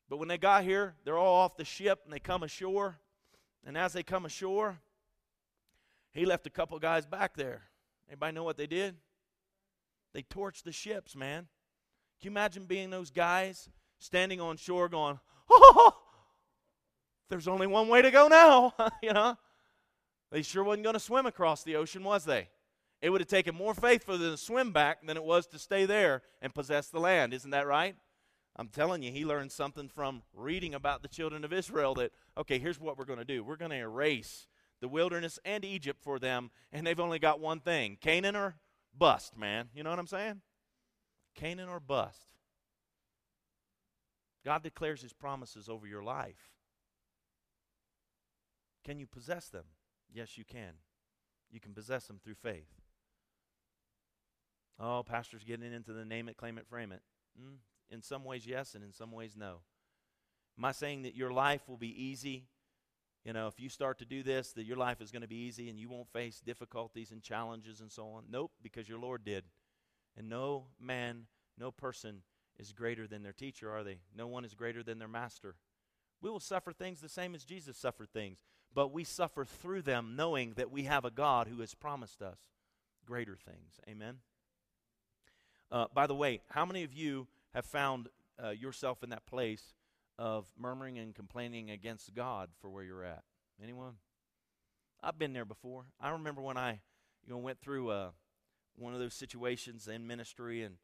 [0.09, 2.99] But when they got here, they're all off the ship and they come ashore.
[3.65, 4.79] And as they come ashore,
[6.13, 7.63] he left a couple guys back there.
[8.09, 8.97] Anybody know what they did?
[10.13, 11.47] They torched the ships, man.
[12.21, 15.19] Can you imagine being those guys standing on shore going,
[15.51, 16.02] oh,
[17.33, 19.39] there's only one way to go now, you know?
[20.31, 22.51] They sure wasn't going to swim across the ocean, was they?
[23.01, 25.59] It would have taken more faith for them to swim back than it was to
[25.59, 27.33] stay there and possess the land.
[27.33, 27.97] Isn't that right?
[28.55, 32.59] I'm telling you, he learned something from reading about the children of Israel that, okay,
[32.59, 33.43] here's what we're going to do.
[33.43, 34.47] We're going to erase
[34.83, 38.57] the wilderness and Egypt for them, and they've only got one thing Canaan or
[38.97, 39.71] bust, man.
[39.75, 40.43] You know what I'm saying?
[41.35, 42.27] Canaan or bust.
[44.45, 46.52] God declares his promises over your life.
[48.85, 49.65] Can you possess them?
[50.13, 50.75] Yes, you can.
[51.51, 52.69] You can possess them through faith.
[54.81, 57.03] Oh, pastor's getting into the name it, claim it, frame it.
[57.41, 57.59] Mm,
[57.91, 59.61] in some ways, yes, and in some ways, no.
[60.59, 62.47] Am I saying that your life will be easy?
[63.25, 65.47] You know, if you start to do this, that your life is going to be
[65.47, 68.25] easy and you won't face difficulties and challenges and so on?
[68.29, 69.45] Nope, because your Lord did.
[70.17, 71.27] And no man,
[71.59, 72.23] no person
[72.59, 74.01] is greater than their teacher, are they?
[74.15, 75.55] No one is greater than their master.
[76.23, 78.39] We will suffer things the same as Jesus suffered things,
[78.73, 82.39] but we suffer through them knowing that we have a God who has promised us
[83.05, 83.81] greater things.
[83.89, 84.19] Amen?
[85.71, 88.09] Uh, by the way, how many of you have found
[88.43, 89.75] uh, yourself in that place
[90.19, 93.25] of murmuring and complaining against God for where you're at?
[93.61, 93.95] Anyone?
[95.03, 95.87] I've been there before.
[96.01, 96.81] I remember when I
[97.27, 98.11] you know, went through uh,
[98.77, 100.77] one of those situations in ministry and,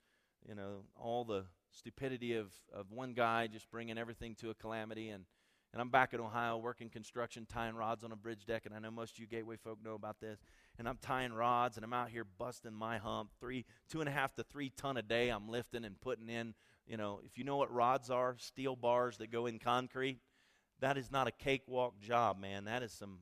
[0.48, 5.10] you know, all the stupidity of, of one guy just bringing everything to a calamity.
[5.10, 5.24] And,
[5.72, 8.66] and I'm back in Ohio working construction, tying rods on a bridge deck.
[8.66, 10.40] And I know most of you Gateway folk know about this.
[10.78, 13.30] And I'm tying rods and I'm out here busting my hump.
[13.40, 16.54] Three, two and a half to three ton a day I'm lifting and putting in.
[16.86, 20.20] You know, if you know what rods are, steel bars that go in concrete,
[20.80, 22.64] that is not a cakewalk job, man.
[22.64, 23.18] That is some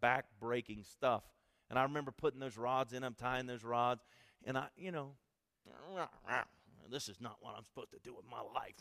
[0.00, 1.22] back breaking stuff.
[1.70, 4.04] And I remember putting those rods in, I'm tying those rods,
[4.44, 5.12] and I, you know,
[6.90, 8.74] this is not what I'm supposed to do with my life.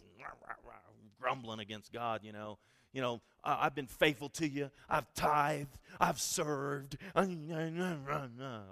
[1.19, 2.57] Grumbling against God, you know.
[2.91, 4.69] You know, I've been faithful to you.
[4.87, 5.77] I've tithed.
[5.99, 6.97] I've served.
[7.15, 7.81] Over and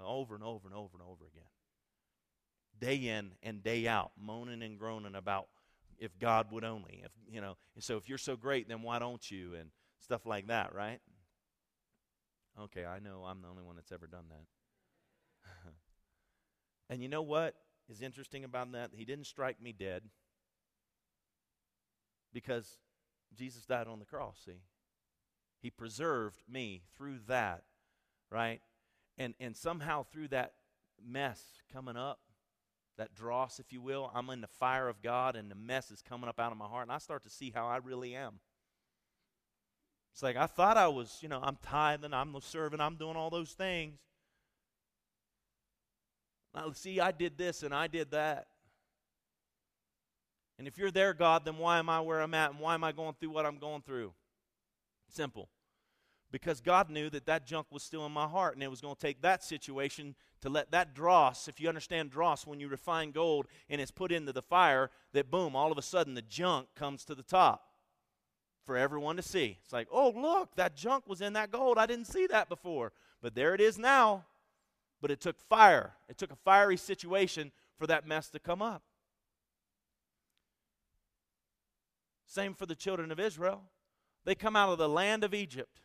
[0.06, 1.48] over and over and over again.
[2.78, 5.48] Day in and day out, moaning and groaning about
[5.98, 7.02] if God would only.
[7.04, 9.54] If you know, so if you're so great, then why don't you?
[9.58, 9.70] And
[10.02, 11.00] stuff like that, right?
[12.60, 15.72] Okay, I know I'm the only one that's ever done that.
[16.90, 17.54] and you know what?
[17.88, 18.90] Is interesting about that.
[18.94, 20.02] He didn't strike me dead
[22.32, 22.76] because
[23.36, 24.62] Jesus died on the cross, see?
[25.60, 27.64] He preserved me through that,
[28.30, 28.60] right?
[29.18, 30.54] And and somehow through that
[31.04, 31.42] mess
[31.72, 32.20] coming up,
[32.98, 36.02] that dross, if you will, I'm in the fire of God and the mess is
[36.02, 38.40] coming up out of my heart, and I start to see how I really am.
[40.12, 43.30] It's like I thought I was, you know, I'm tithing, I'm serving, I'm doing all
[43.30, 43.98] those things.
[46.54, 48.46] Now, see, I did this and I did that.
[50.58, 52.84] And if you're there, God, then why am I where I'm at and why am
[52.84, 54.12] I going through what I'm going through?
[55.08, 55.48] Simple.
[56.30, 58.94] Because God knew that that junk was still in my heart and it was going
[58.94, 63.10] to take that situation to let that dross, if you understand dross, when you refine
[63.10, 66.68] gold and it's put into the fire, that boom, all of a sudden the junk
[66.74, 67.64] comes to the top
[68.64, 69.58] for everyone to see.
[69.64, 71.78] It's like, oh, look, that junk was in that gold.
[71.78, 72.92] I didn't see that before.
[73.20, 74.24] But there it is now
[75.02, 75.92] but it took fire.
[76.08, 78.82] It took a fiery situation for that mess to come up.
[82.24, 83.64] Same for the children of Israel.
[84.24, 85.80] They come out of the land of Egypt,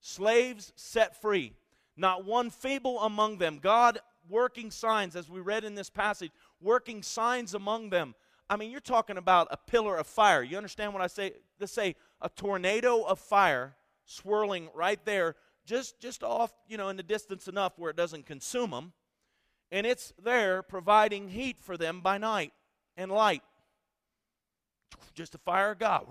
[0.00, 1.54] slaves set free,
[1.96, 3.58] not one feeble among them.
[3.60, 8.14] God working signs, as we read in this passage, working signs among them.
[8.50, 10.42] I mean, you're talking about a pillar of fire.
[10.42, 11.32] You understand what I say?
[11.58, 15.34] Let's say a tornado of fire swirling right there
[15.66, 18.92] just, just off, you know, in the distance enough where it doesn't consume them.
[19.70, 22.52] And it's there providing heat for them by night
[22.96, 23.42] and light.
[25.14, 26.06] Just the fire of God.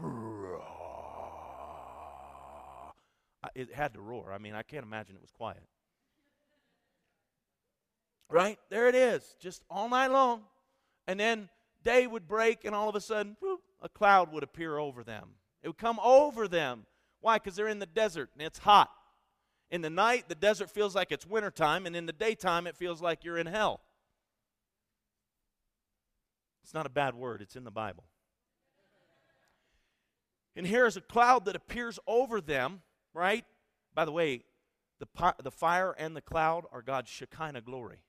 [3.54, 4.34] It had to roar.
[4.34, 5.63] I mean, I can't imagine it was quiet.
[8.30, 8.60] Right?
[8.70, 10.41] There it is, just all night long.
[11.08, 11.50] And then
[11.84, 15.30] day would break, and all of a sudden, whoop, a cloud would appear over them.
[15.62, 16.86] It would come over them.
[17.22, 17.38] Why?
[17.38, 18.91] Because they're in the desert and it's hot.
[19.71, 23.01] In the night, the desert feels like it's wintertime, and in the daytime, it feels
[23.01, 23.82] like you're in hell.
[26.63, 28.06] It's not a bad word, it's in the Bible.
[30.56, 32.82] And here is a cloud that appears over them,
[33.13, 33.45] right?
[33.93, 34.43] By the way,
[34.99, 37.99] the, the fire and the cloud are God's Shekinah glory.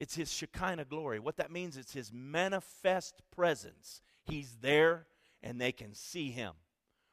[0.00, 1.18] It's His Shekinah glory.
[1.18, 4.00] What that means, it's His manifest presence.
[4.24, 5.06] He's there
[5.42, 6.52] and they can see Him.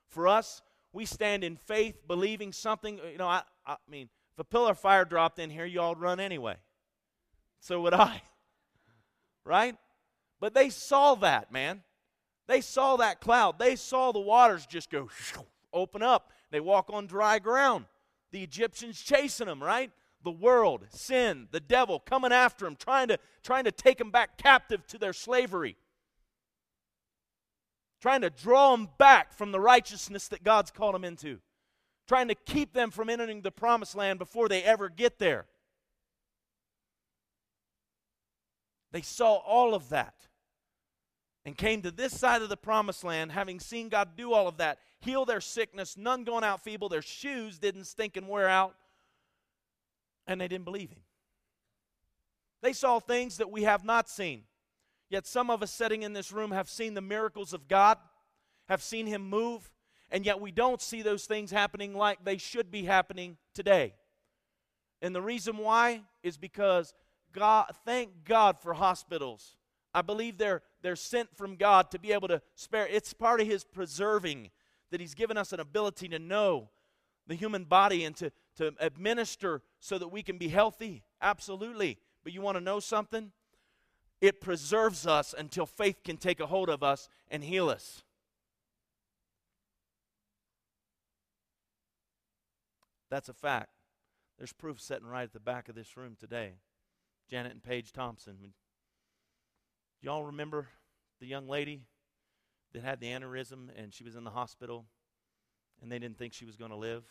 [0.07, 0.61] For us,
[0.95, 2.99] we stand in faith, believing something.
[3.11, 5.93] You know, I, I mean, if a pillar of fire dropped in here, you all
[5.93, 6.55] run anyway.
[7.59, 8.23] So would I.
[9.47, 9.75] Right?
[10.39, 11.83] But they saw that, man.
[12.47, 13.59] They saw that cloud.
[13.59, 15.07] They saw the waters just go
[15.73, 16.31] open up.
[16.49, 17.85] They walk on dry ground.
[18.31, 19.91] The Egyptians chasing them, right?
[20.23, 24.39] The world, sin, the devil coming after them, trying to, trying to take them back
[24.39, 25.75] captive to their slavery.
[28.05, 31.39] Trying to draw them back from the righteousness that God's called them into.
[32.07, 35.47] Trying to keep them from entering the promised land before they ever get there.
[38.91, 40.13] They saw all of that
[41.45, 44.57] and came to this side of the promised land, having seen God do all of
[44.57, 48.75] that, heal their sickness, none going out feeble, their shoes didn't stink and wear out,
[50.27, 51.01] and they didn't believe Him.
[52.61, 54.43] They saw things that we have not seen.
[55.09, 57.97] Yet some of us sitting in this room have seen the miracles of God,
[58.67, 59.69] have seen Him move,
[60.11, 63.93] and yet we don't see those things happening like they should be happening today.
[65.01, 66.93] And the reason why is because
[67.31, 69.55] God, thank God for hospitals.
[69.93, 72.87] I believe they're, they're sent from God to be able to spare.
[72.87, 74.49] It's part of His preserving
[74.91, 76.69] that He's given us an ability to know
[77.27, 81.03] the human body and to, to administer so that we can be healthy.
[81.21, 81.97] Absolutely.
[82.23, 83.31] But you want to know something?
[84.25, 88.01] It preserves us until faith can take a hold of us and heal us.
[93.11, 93.69] That's a fact.
[94.39, 96.53] There's proof sitting right at the back of this room today.
[97.29, 98.53] Janet and Paige Thompson.
[100.01, 100.69] Y'all remember
[101.19, 101.81] the young lady
[102.73, 104.85] that had the aneurysm and she was in the hospital
[105.83, 107.03] and they didn't think she was going to live?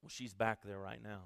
[0.00, 1.24] Well, she's back there right now.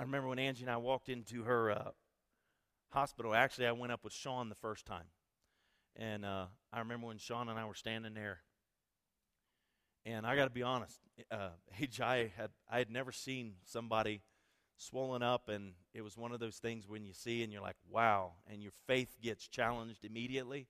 [0.00, 1.90] I remember when Angie and I walked into her uh,
[2.88, 3.34] hospital.
[3.34, 5.04] Actually, I went up with Sean the first time.
[5.94, 8.38] And uh, I remember when Sean and I were standing there.
[10.06, 10.98] And I got to be honest,
[11.30, 11.50] uh,
[12.00, 14.22] I had I had never seen somebody
[14.78, 17.76] swollen up, and it was one of those things when you see and you're like,
[17.86, 20.66] wow, and your faith gets challenged immediately.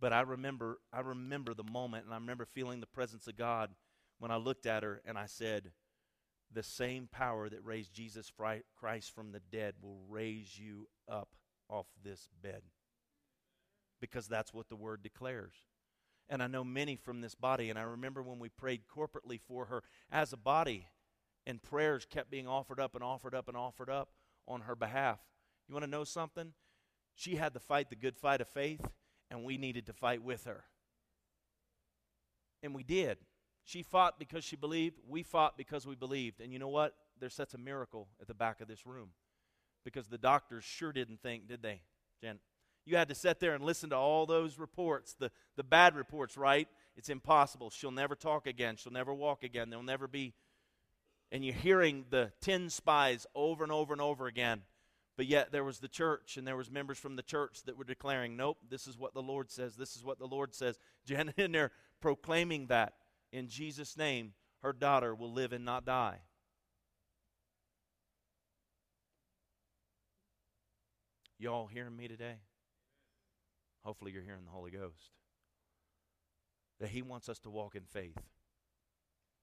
[0.00, 3.70] But I remember I remember the moment, and I remember feeling the presence of God
[4.18, 5.70] when I looked at her and I said,
[6.52, 11.28] the same power that raised Jesus Christ from the dead will raise you up
[11.68, 12.62] off this bed
[14.00, 15.54] because that's what the word declares.
[16.28, 19.66] And I know many from this body, and I remember when we prayed corporately for
[19.66, 20.86] her as a body,
[21.46, 24.10] and prayers kept being offered up and offered up and offered up
[24.46, 25.18] on her behalf.
[25.68, 26.52] You want to know something?
[27.14, 28.80] She had to fight the good fight of faith,
[29.30, 30.64] and we needed to fight with her.
[32.62, 33.18] And we did.
[33.64, 34.98] She fought because she believed.
[35.08, 36.40] We fought because we believed.
[36.40, 36.94] And you know what?
[37.18, 39.10] There's such a miracle at the back of this room
[39.84, 41.82] because the doctors sure didn't think, did they,
[42.22, 42.38] Jen?
[42.86, 46.36] You had to sit there and listen to all those reports, the, the bad reports,
[46.36, 46.66] right?
[46.96, 47.70] It's impossible.
[47.70, 48.76] She'll never talk again.
[48.76, 49.70] She'll never walk again.
[49.70, 50.34] There'll never be.
[51.30, 54.62] And you're hearing the 10 spies over and over and over again.
[55.16, 57.84] But yet there was the church, and there was members from the church that were
[57.84, 59.76] declaring, nope, this is what the Lord says.
[59.76, 60.78] This is what the Lord says.
[61.04, 62.94] Janet in there proclaiming that
[63.32, 66.20] in Jesus' name, her daughter will live and not die.
[71.38, 72.36] Y'all hearing me today?
[73.82, 75.12] Hopefully, you're hearing the Holy Ghost.
[76.80, 78.18] That He wants us to walk in faith.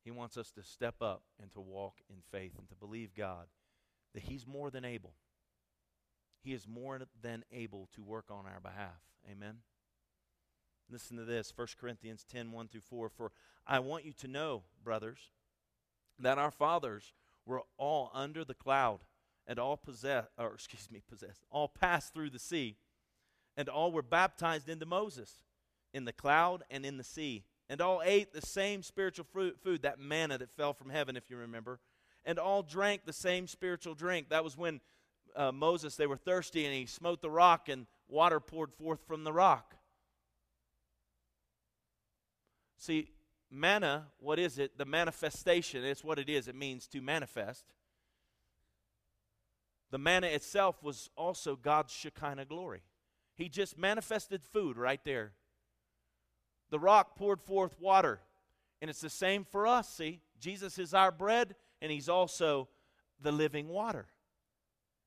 [0.04, 3.48] He wants us to step up and to walk in faith and to believe God
[4.14, 5.14] that He's more than able.
[6.44, 9.02] He is more than able to work on our behalf.
[9.30, 9.58] Amen.
[10.90, 13.10] Listen to this 1 Corinthians 10 1 through 4.
[13.10, 13.32] For
[13.66, 15.32] I want you to know, brothers,
[16.20, 17.14] that our fathers
[17.46, 19.00] were all under the cloud
[19.46, 22.76] and all possessed, or excuse me, possessed, all passed through the sea,
[23.56, 25.44] and all were baptized into Moses
[25.94, 29.82] in the cloud and in the sea, and all ate the same spiritual fruit, food,
[29.82, 31.80] that manna that fell from heaven, if you remember,
[32.26, 34.30] and all drank the same spiritual drink.
[34.30, 34.82] That was when
[35.36, 39.24] uh, Moses, they were thirsty, and he smote the rock, and water poured forth from
[39.24, 39.77] the rock.
[42.78, 43.10] See,
[43.50, 44.78] manna, what is it?
[44.78, 46.48] The manifestation, it's what it is.
[46.48, 47.66] It means to manifest.
[49.90, 52.82] The manna itself was also God's Shekinah glory.
[53.36, 55.32] He just manifested food right there.
[56.70, 58.20] The rock poured forth water.
[58.82, 60.22] And it's the same for us, see?
[60.40, 62.68] Jesus is our bread, and He's also
[63.22, 64.08] the living water.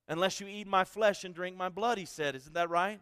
[0.09, 2.35] Unless you eat my flesh and drink my blood, he said.
[2.35, 3.01] Isn't that right?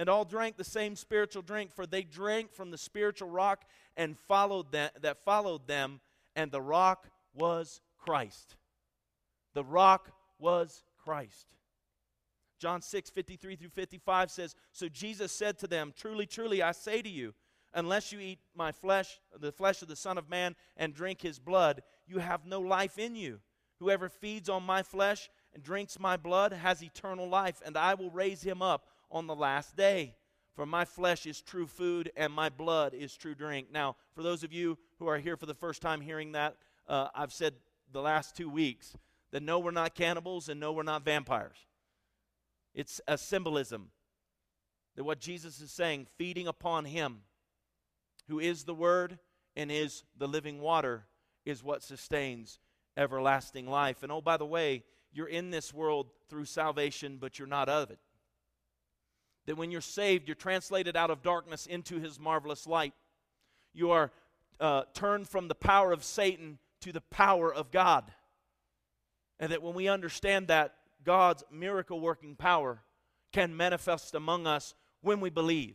[0.00, 3.66] And all drank the same spiritual drink, for they drank from the spiritual rock
[3.98, 6.00] and followed that, that followed them,
[6.34, 8.56] and the rock was Christ.
[9.52, 11.48] The rock was Christ.
[12.58, 17.02] John 6, 53 through 55 says, So Jesus said to them, Truly, truly, I say
[17.02, 17.34] to you,
[17.74, 21.38] unless you eat my flesh, the flesh of the Son of Man, and drink his
[21.38, 23.40] blood, you have no life in you.
[23.80, 28.10] Whoever feeds on my flesh and drinks my blood has eternal life, and I will
[28.10, 30.14] raise him up on the last day.
[30.54, 33.68] For my flesh is true food, and my blood is true drink.
[33.72, 36.56] Now, for those of you who are here for the first time hearing that,
[36.88, 37.54] uh, I've said
[37.92, 38.94] the last two weeks
[39.30, 41.56] that no, we're not cannibals, and no, we're not vampires.
[42.74, 43.90] It's a symbolism
[44.96, 47.20] that what Jesus is saying, feeding upon Him,
[48.28, 49.18] who is the Word
[49.56, 51.06] and is the living water,
[51.44, 52.58] is what sustains
[52.96, 54.02] everlasting life.
[54.02, 57.90] And oh, by the way, you're in this world through salvation, but you're not of
[57.90, 57.98] it.
[59.50, 62.94] That when you're saved, you're translated out of darkness into His marvelous light.
[63.74, 64.12] You are
[64.60, 68.12] uh, turned from the power of Satan to the power of God.
[69.40, 72.84] And that when we understand that, God's miracle working power
[73.32, 75.74] can manifest among us when we believe.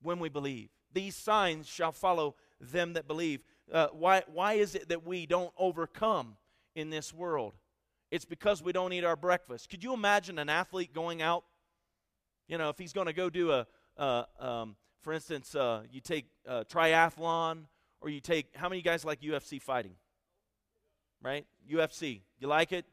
[0.00, 0.68] When we believe.
[0.92, 3.42] These signs shall follow them that believe.
[3.72, 6.36] Uh, why, why is it that we don't overcome
[6.76, 7.54] in this world?
[8.12, 9.68] It's because we don't eat our breakfast.
[9.68, 11.42] Could you imagine an athlete going out?
[12.48, 13.66] You know, if he's going to go do a,
[13.96, 17.64] uh, um, for instance, uh, you take a triathlon,
[18.00, 19.94] or you take, how many guys like UFC fighting?
[21.22, 21.44] Right?
[21.70, 22.20] UFC.
[22.38, 22.84] You like it?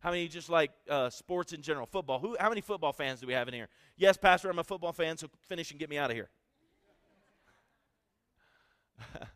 [0.00, 1.86] How many just like uh, sports in general?
[1.86, 2.20] Football.
[2.20, 2.36] Who?
[2.38, 3.68] How many football fans do we have in here?
[3.96, 6.30] Yes, Pastor, I'm a football fan, so finish and get me out of here.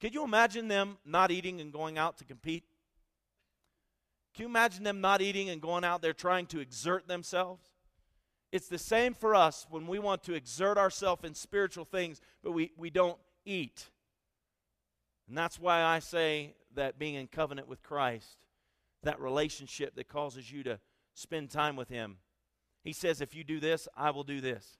[0.00, 2.64] Could you imagine them not eating and going out to compete?
[4.34, 7.62] Can you imagine them not eating and going out there trying to exert themselves?
[8.50, 12.52] It's the same for us when we want to exert ourselves in spiritual things, but
[12.52, 13.88] we, we don't eat.
[15.28, 18.38] And that's why I say that being in covenant with Christ,
[19.02, 20.78] that relationship that causes you to
[21.14, 22.18] spend time with Him.
[22.84, 24.78] He says, If you do this, I will do this.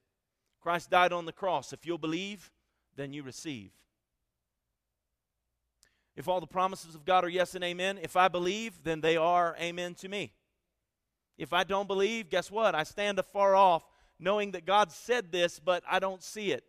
[0.60, 1.72] Christ died on the cross.
[1.72, 2.52] If you'll believe,
[2.96, 3.72] then you receive.
[6.16, 9.16] If all the promises of God are yes and amen, if I believe, then they
[9.16, 10.32] are amen to me.
[11.38, 12.74] If I don't believe, guess what?
[12.74, 13.84] I stand afar off
[14.18, 16.64] knowing that God said this, but I don't see it.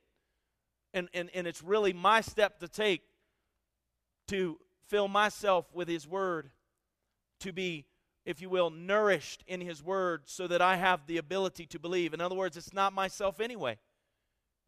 [0.93, 3.01] And, and, and it's really my step to take
[4.27, 6.49] to fill myself with His Word,
[7.41, 7.85] to be,
[8.25, 12.13] if you will, nourished in His Word so that I have the ability to believe.
[12.13, 13.77] In other words, it's not myself anyway.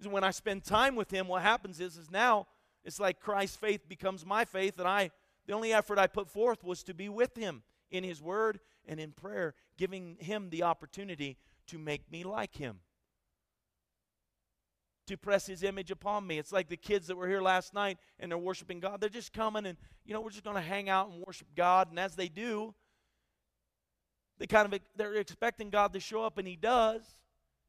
[0.04, 2.48] When I spend time with Him, what happens is, is now
[2.86, 5.12] it's like Christ's faith becomes my faith, and I,
[5.48, 9.00] the only effort I put forth was to be with Him in His Word and
[9.00, 12.80] in prayer, giving Him the opportunity to make me like Him
[15.08, 16.40] to press his image upon me.
[16.40, 19.00] It's like the kids that were here last night and they're worshiping God.
[19.00, 21.90] They're just coming and, you know, we're just going to hang out and worship God.
[21.90, 22.74] And as they do,
[24.38, 27.02] they kind of they're expecting God to show up and he does.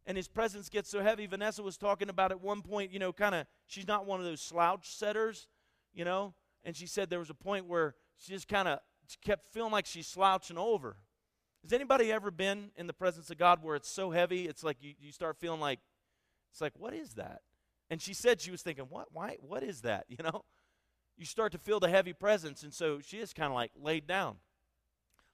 [0.06, 1.26] And his presence gets so heavy.
[1.26, 4.26] Vanessa was talking about at one point, you know, kind of she's not one of
[4.26, 5.48] those slouch setters,
[5.92, 6.34] you know,
[6.64, 8.78] and she said there was a point where she just kind of
[9.24, 10.96] kept feeling like she's slouching over.
[11.62, 14.76] Has anybody ever been in the presence of God where it's so heavy, it's like
[14.80, 15.80] you, you start feeling like
[16.52, 17.42] it's like, what is that?
[17.90, 19.08] And she said she was thinking, what?
[19.12, 19.36] Why?
[19.40, 20.06] What is that?
[20.16, 20.44] You know,
[21.16, 24.06] you start to feel the heavy presence, and so she is kind of like laid
[24.06, 24.36] down.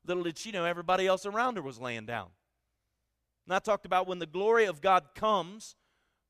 [0.06, 2.28] Little did she know, everybody else around her was laying down.
[3.46, 5.76] And I talked about when the glory of God comes,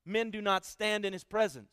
[0.05, 1.71] men do not stand in His presence.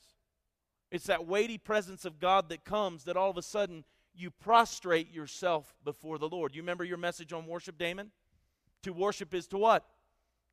[0.91, 3.85] It's that weighty presence of God that comes that all of a sudden
[4.15, 6.55] you prostrate yourself before the Lord.
[6.55, 8.11] You remember your message on worship, Damon?
[8.83, 9.87] To worship is to what?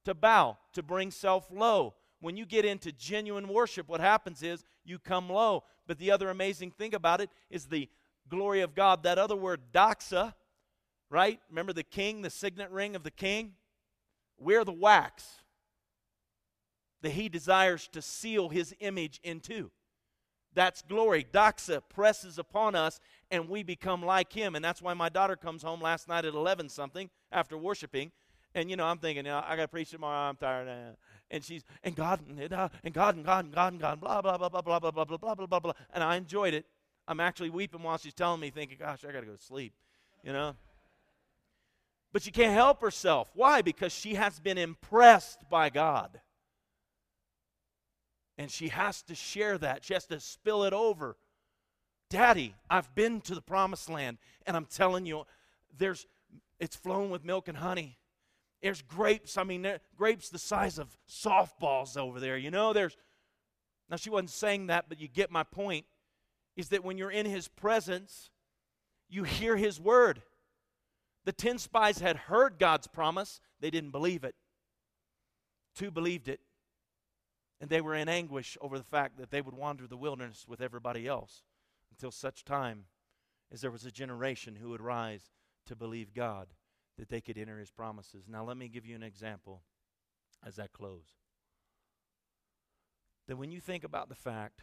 [0.06, 4.64] To bow, to bring self low, when you get into genuine worship, what happens is
[4.84, 5.64] you come low.
[5.86, 7.90] But the other amazing thing about it is the
[8.30, 9.04] glory of God.
[9.04, 10.34] That other word, doxa,
[11.10, 11.40] right?
[11.50, 13.54] Remember the king, the signet ring of the king?
[14.40, 15.42] We're the wax
[17.02, 19.72] that he desires to seal his image into.
[20.54, 21.26] That's glory.
[21.32, 24.56] Doxa presses upon us and we become like him.
[24.56, 28.12] And that's why my daughter comes home last night at 11 something after worshiping.
[28.56, 30.30] And, you know, I'm thinking, you know, I got to preach tomorrow.
[30.30, 30.96] I'm tired
[31.30, 34.22] and she's and God and, uh, and God and God and God and God blah
[34.22, 36.66] blah blah blah blah blah blah blah blah blah blah blah and I enjoyed it.
[37.08, 39.74] I'm actually weeping while she's telling me, thinking, "Gosh, I got to go to sleep,"
[40.24, 40.56] you know.
[42.14, 43.30] But she can't help herself.
[43.34, 43.62] Why?
[43.62, 46.22] Because she has been impressed by God.
[48.38, 49.84] And she has to share that.
[49.84, 51.18] She has to spill it over.
[52.10, 55.26] Daddy, I've been to the promised land, and I'm telling you,
[55.78, 56.06] there's
[56.60, 57.98] it's flowing with milk and honey.
[58.62, 59.38] There's grapes.
[59.38, 62.38] I mean, grapes the size of softballs over there.
[62.38, 62.96] You know, there's.
[63.90, 65.86] Now, she wasn't saying that, but you get my point.
[66.56, 68.32] Is that when you're in his presence,
[69.10, 70.24] you hear his word.
[71.28, 74.34] The 10 spies had heard God's promise, they didn't believe it.
[75.76, 76.40] Two believed it,
[77.60, 80.62] and they were in anguish over the fact that they would wander the wilderness with
[80.62, 81.44] everybody else
[81.92, 82.86] until such time
[83.52, 85.34] as there was a generation who would rise
[85.66, 86.48] to believe God
[86.98, 88.30] that they could enter his promises.
[88.30, 89.64] Now, let me give you an example
[90.46, 91.18] as I close.
[93.28, 94.62] That when you think about the fact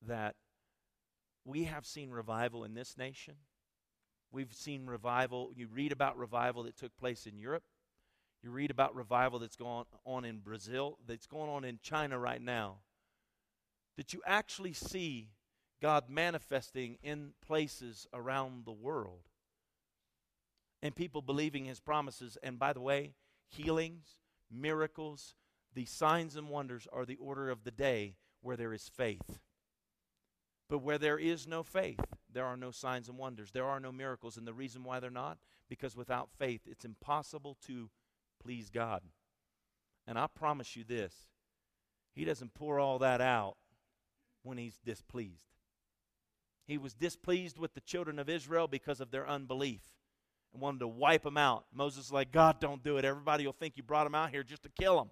[0.00, 0.36] that
[1.44, 3.34] we have seen revival in this nation,
[4.32, 7.64] we've seen revival, you read about revival that took place in Europe,
[8.42, 12.40] you read about revival that's going on in Brazil, that's going on in China right
[12.40, 12.76] now,
[13.96, 15.30] that you actually see
[15.80, 19.28] God manifesting in places around the world
[20.82, 22.38] and people believing his promises.
[22.42, 23.14] And by the way,
[23.48, 24.16] healings,
[24.50, 25.34] miracles,
[25.74, 29.40] the signs and wonders are the order of the day where there is faith.
[30.68, 32.00] But where there is no faith,
[32.32, 33.50] there are no signs and wonders.
[33.52, 34.36] There are no miracles.
[34.36, 37.90] And the reason why they're not, because without faith, it's impossible to
[38.42, 39.02] please God.
[40.06, 41.14] And I promise you this
[42.14, 43.56] He doesn't pour all that out
[44.42, 45.46] when He's displeased.
[46.66, 49.82] He was displeased with the children of Israel because of their unbelief
[50.52, 51.66] and wanted to wipe them out.
[51.72, 53.04] Moses like, God, don't do it.
[53.04, 55.10] Everybody will think you brought them out here just to kill them.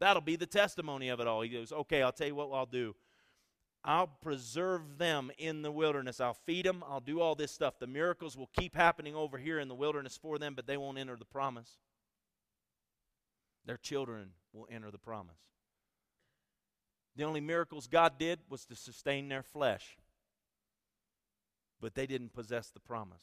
[0.00, 1.40] That'll be the testimony of it all.
[1.42, 2.94] He goes, Okay, I'll tell you what I'll do.
[3.88, 6.20] I'll preserve them in the wilderness.
[6.20, 6.82] I'll feed them.
[6.88, 7.78] I'll do all this stuff.
[7.78, 10.98] The miracles will keep happening over here in the wilderness for them, but they won't
[10.98, 11.70] enter the promise.
[13.64, 15.38] Their children will enter the promise.
[17.14, 19.96] The only miracles God did was to sustain their flesh,
[21.80, 23.22] but they didn't possess the promise.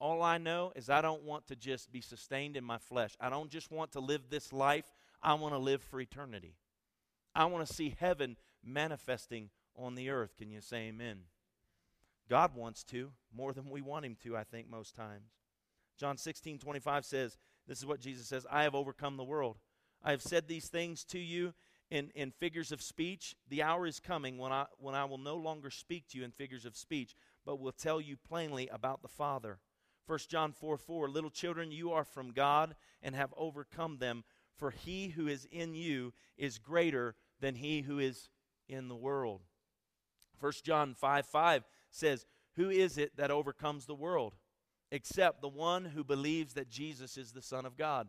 [0.00, 3.14] All I know is I don't want to just be sustained in my flesh.
[3.20, 4.86] I don't just want to live this life,
[5.22, 6.54] I want to live for eternity.
[7.34, 10.36] I want to see heaven manifesting on the earth.
[10.36, 11.20] Can you say amen?
[12.28, 15.30] God wants to more than we want him to, I think, most times.
[15.96, 19.58] John 16 25 says, This is what Jesus says I have overcome the world.
[20.02, 21.54] I have said these things to you
[21.90, 23.34] in, in figures of speech.
[23.48, 26.30] The hour is coming when I, when I will no longer speak to you in
[26.30, 27.14] figures of speech,
[27.44, 29.58] but will tell you plainly about the Father.
[30.06, 34.24] 1 John 4 4 Little children, you are from God and have overcome them,
[34.56, 38.28] for he who is in you is greater than he who is
[38.68, 39.42] in the world.
[40.40, 42.26] 1 John 5 5 says,
[42.56, 44.34] Who is it that overcomes the world?
[44.90, 48.08] Except the one who believes that Jesus is the Son of God.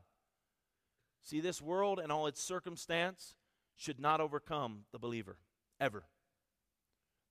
[1.23, 3.35] See, this world and all its circumstance
[3.75, 5.37] should not overcome the believer,
[5.79, 6.05] ever.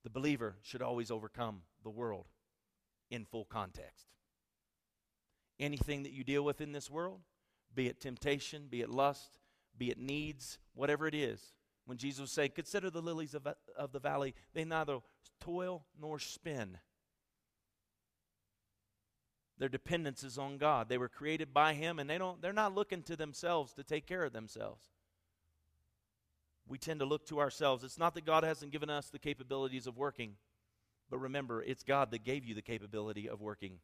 [0.04, 2.26] The believer should always overcome the world
[3.10, 4.06] in full context.
[5.58, 7.20] Anything that you deal with in this world,
[7.74, 9.38] be it temptation, be it lust,
[9.76, 11.52] be it needs, whatever it is,
[11.86, 14.98] when Jesus said, Consider the lilies of, of the valley, they neither
[15.40, 16.78] toil nor spin.
[19.58, 20.88] Their dependence is on God.
[20.88, 24.06] They were created by Him, and they don't, they're not looking to themselves to take
[24.06, 24.84] care of themselves.
[26.68, 27.84] We tend to look to ourselves.
[27.84, 30.34] It's not that God hasn't given us the capabilities of working,
[31.08, 33.78] but remember, it's God that gave you the capability of working.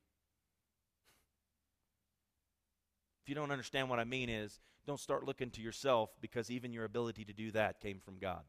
[3.23, 6.73] If you don't understand what I mean, is don't start looking to yourself because even
[6.73, 8.43] your ability to do that came from God.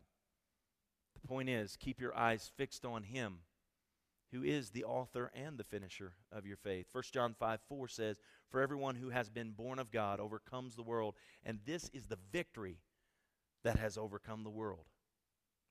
[1.21, 3.39] The point is, keep your eyes fixed on Him
[4.33, 6.87] who is the author and the finisher of your faith.
[6.91, 8.17] 1 John 5 4 says,
[8.49, 11.13] For everyone who has been born of God overcomes the world,
[11.45, 12.79] and this is the victory
[13.63, 14.85] that has overcome the world.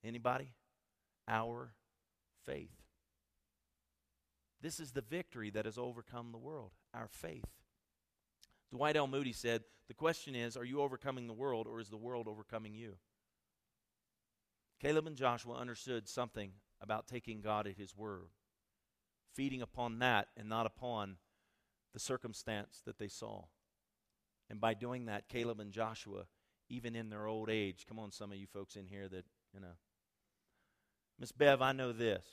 [0.05, 0.55] Anybody?
[1.27, 1.75] Our
[2.47, 2.71] faith.
[4.61, 7.45] This is the victory that has overcome the world, our faith.
[8.73, 9.07] Dwight L.
[9.07, 12.75] Moody said, The question is, are you overcoming the world or is the world overcoming
[12.75, 12.95] you?
[14.81, 18.31] Caleb and Joshua understood something about taking God at His word,
[19.35, 21.19] feeding upon that and not upon
[21.93, 23.45] the circumstance that they saw.
[24.49, 26.25] And by doing that, Caleb and Joshua,
[26.69, 29.61] even in their old age, come on, some of you folks in here that, you
[29.61, 29.77] know,
[31.19, 32.25] Miss Bev, I know this.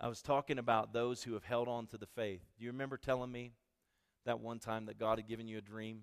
[0.00, 2.42] I was talking about those who have held on to the faith.
[2.58, 3.52] Do you remember telling me
[4.24, 6.02] that one time that God had given you a dream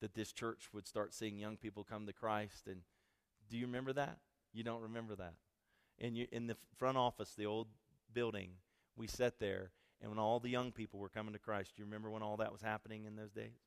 [0.00, 2.66] that this church would start seeing young people come to Christ.
[2.66, 2.80] And
[3.50, 4.18] do you remember that?
[4.52, 5.34] You don't remember that.
[5.98, 7.68] In, you, in the front office, the old
[8.12, 8.52] building,
[8.96, 11.84] we sat there, and when all the young people were coming to Christ, do you
[11.84, 13.60] remember when all that was happening in those days?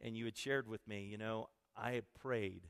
[0.00, 2.66] And you had shared with me, you know, I had prayed,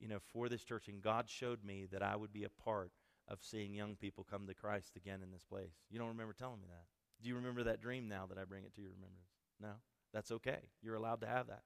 [0.00, 2.90] you know, for this church, and God showed me that I would be a part
[3.28, 5.74] of seeing young people come to Christ again in this place.
[5.90, 6.86] You don't remember telling me that?
[7.22, 9.35] Do you remember that dream now that I bring it to your remembrance?
[9.60, 9.72] No?
[10.12, 10.60] That's okay.
[10.82, 11.62] You're allowed to have that.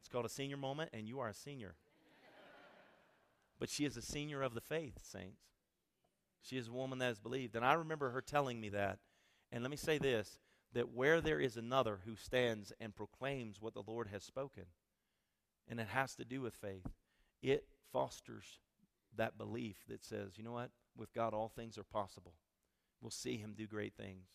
[0.00, 1.74] It's called a senior moment, and you are a senior.
[3.58, 5.42] but she is a senior of the faith, saints.
[6.42, 7.54] She is a woman that has believed.
[7.54, 8.98] And I remember her telling me that.
[9.52, 10.38] And let me say this
[10.72, 14.66] that where there is another who stands and proclaims what the Lord has spoken,
[15.68, 16.86] and it has to do with faith,
[17.42, 18.60] it fosters
[19.16, 20.70] that belief that says, you know what?
[20.96, 22.34] With God, all things are possible.
[23.00, 24.28] We'll see Him do great things.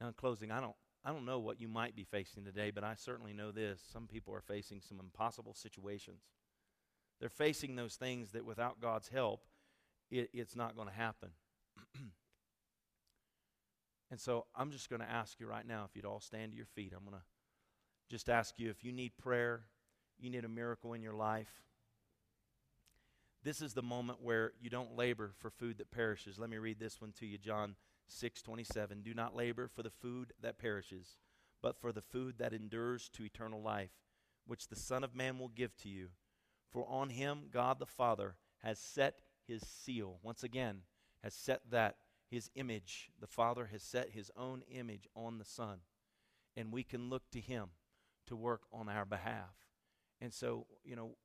[0.00, 2.84] Now, in closing, I don't, I don't know what you might be facing today, but
[2.84, 3.80] I certainly know this.
[3.92, 6.22] Some people are facing some impossible situations.
[7.20, 9.44] They're facing those things that without God's help,
[10.10, 11.30] it, it's not going to happen.
[14.10, 16.56] and so I'm just going to ask you right now if you'd all stand to
[16.56, 16.94] your feet.
[16.96, 17.24] I'm going to
[18.08, 19.64] just ask you if you need prayer,
[20.18, 21.62] you need a miracle in your life.
[23.42, 26.38] This is the moment where you don't labor for food that perishes.
[26.38, 27.76] Let me read this one to you, John
[28.10, 29.02] 6:27.
[29.02, 31.18] Do not labor for the food that perishes,
[31.62, 33.92] but for the food that endures to eternal life,
[34.46, 36.10] which the Son of Man will give to you.
[36.70, 40.18] For on him God the Father has set his seal.
[40.22, 40.82] Once again,
[41.22, 41.96] has set that
[42.28, 43.10] his image.
[43.18, 45.80] The Father has set his own image on the Son,
[46.56, 47.70] and we can look to him
[48.26, 49.54] to work on our behalf.
[50.20, 51.16] And so, you know,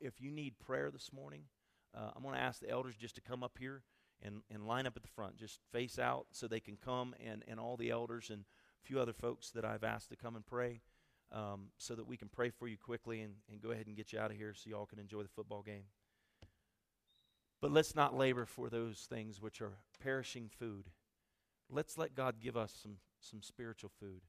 [0.00, 1.44] if you need prayer this morning,
[1.94, 3.82] uh, I'm going to ask the elders just to come up here
[4.22, 5.36] and, and line up at the front.
[5.36, 8.44] Just face out so they can come, and, and all the elders and
[8.82, 10.80] a few other folks that I've asked to come and pray
[11.32, 14.12] um, so that we can pray for you quickly and, and go ahead and get
[14.12, 15.84] you out of here so y'all can enjoy the football game.
[17.60, 20.86] But let's not labor for those things which are perishing food.
[21.68, 24.22] Let's let God give us some, some spiritual food.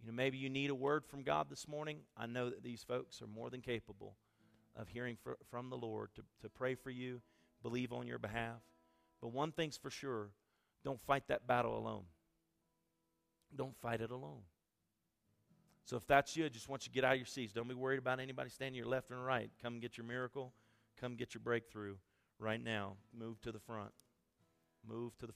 [0.00, 2.00] You know, maybe you need a word from God this morning.
[2.16, 4.16] I know that these folks are more than capable
[4.76, 7.20] of hearing fr- from the Lord to, to pray for you,
[7.62, 8.60] believe on your behalf.
[9.20, 10.28] But one thing's for sure
[10.84, 12.04] don't fight that battle alone.
[13.54, 14.42] Don't fight it alone.
[15.84, 17.52] So if that's you, I just want you to get out of your seats.
[17.52, 19.50] Don't be worried about anybody standing your left and right.
[19.62, 20.52] Come get your miracle.
[21.00, 21.96] Come get your breakthrough
[22.38, 22.96] right now.
[23.18, 23.92] Move to the front.
[24.86, 25.32] Move to the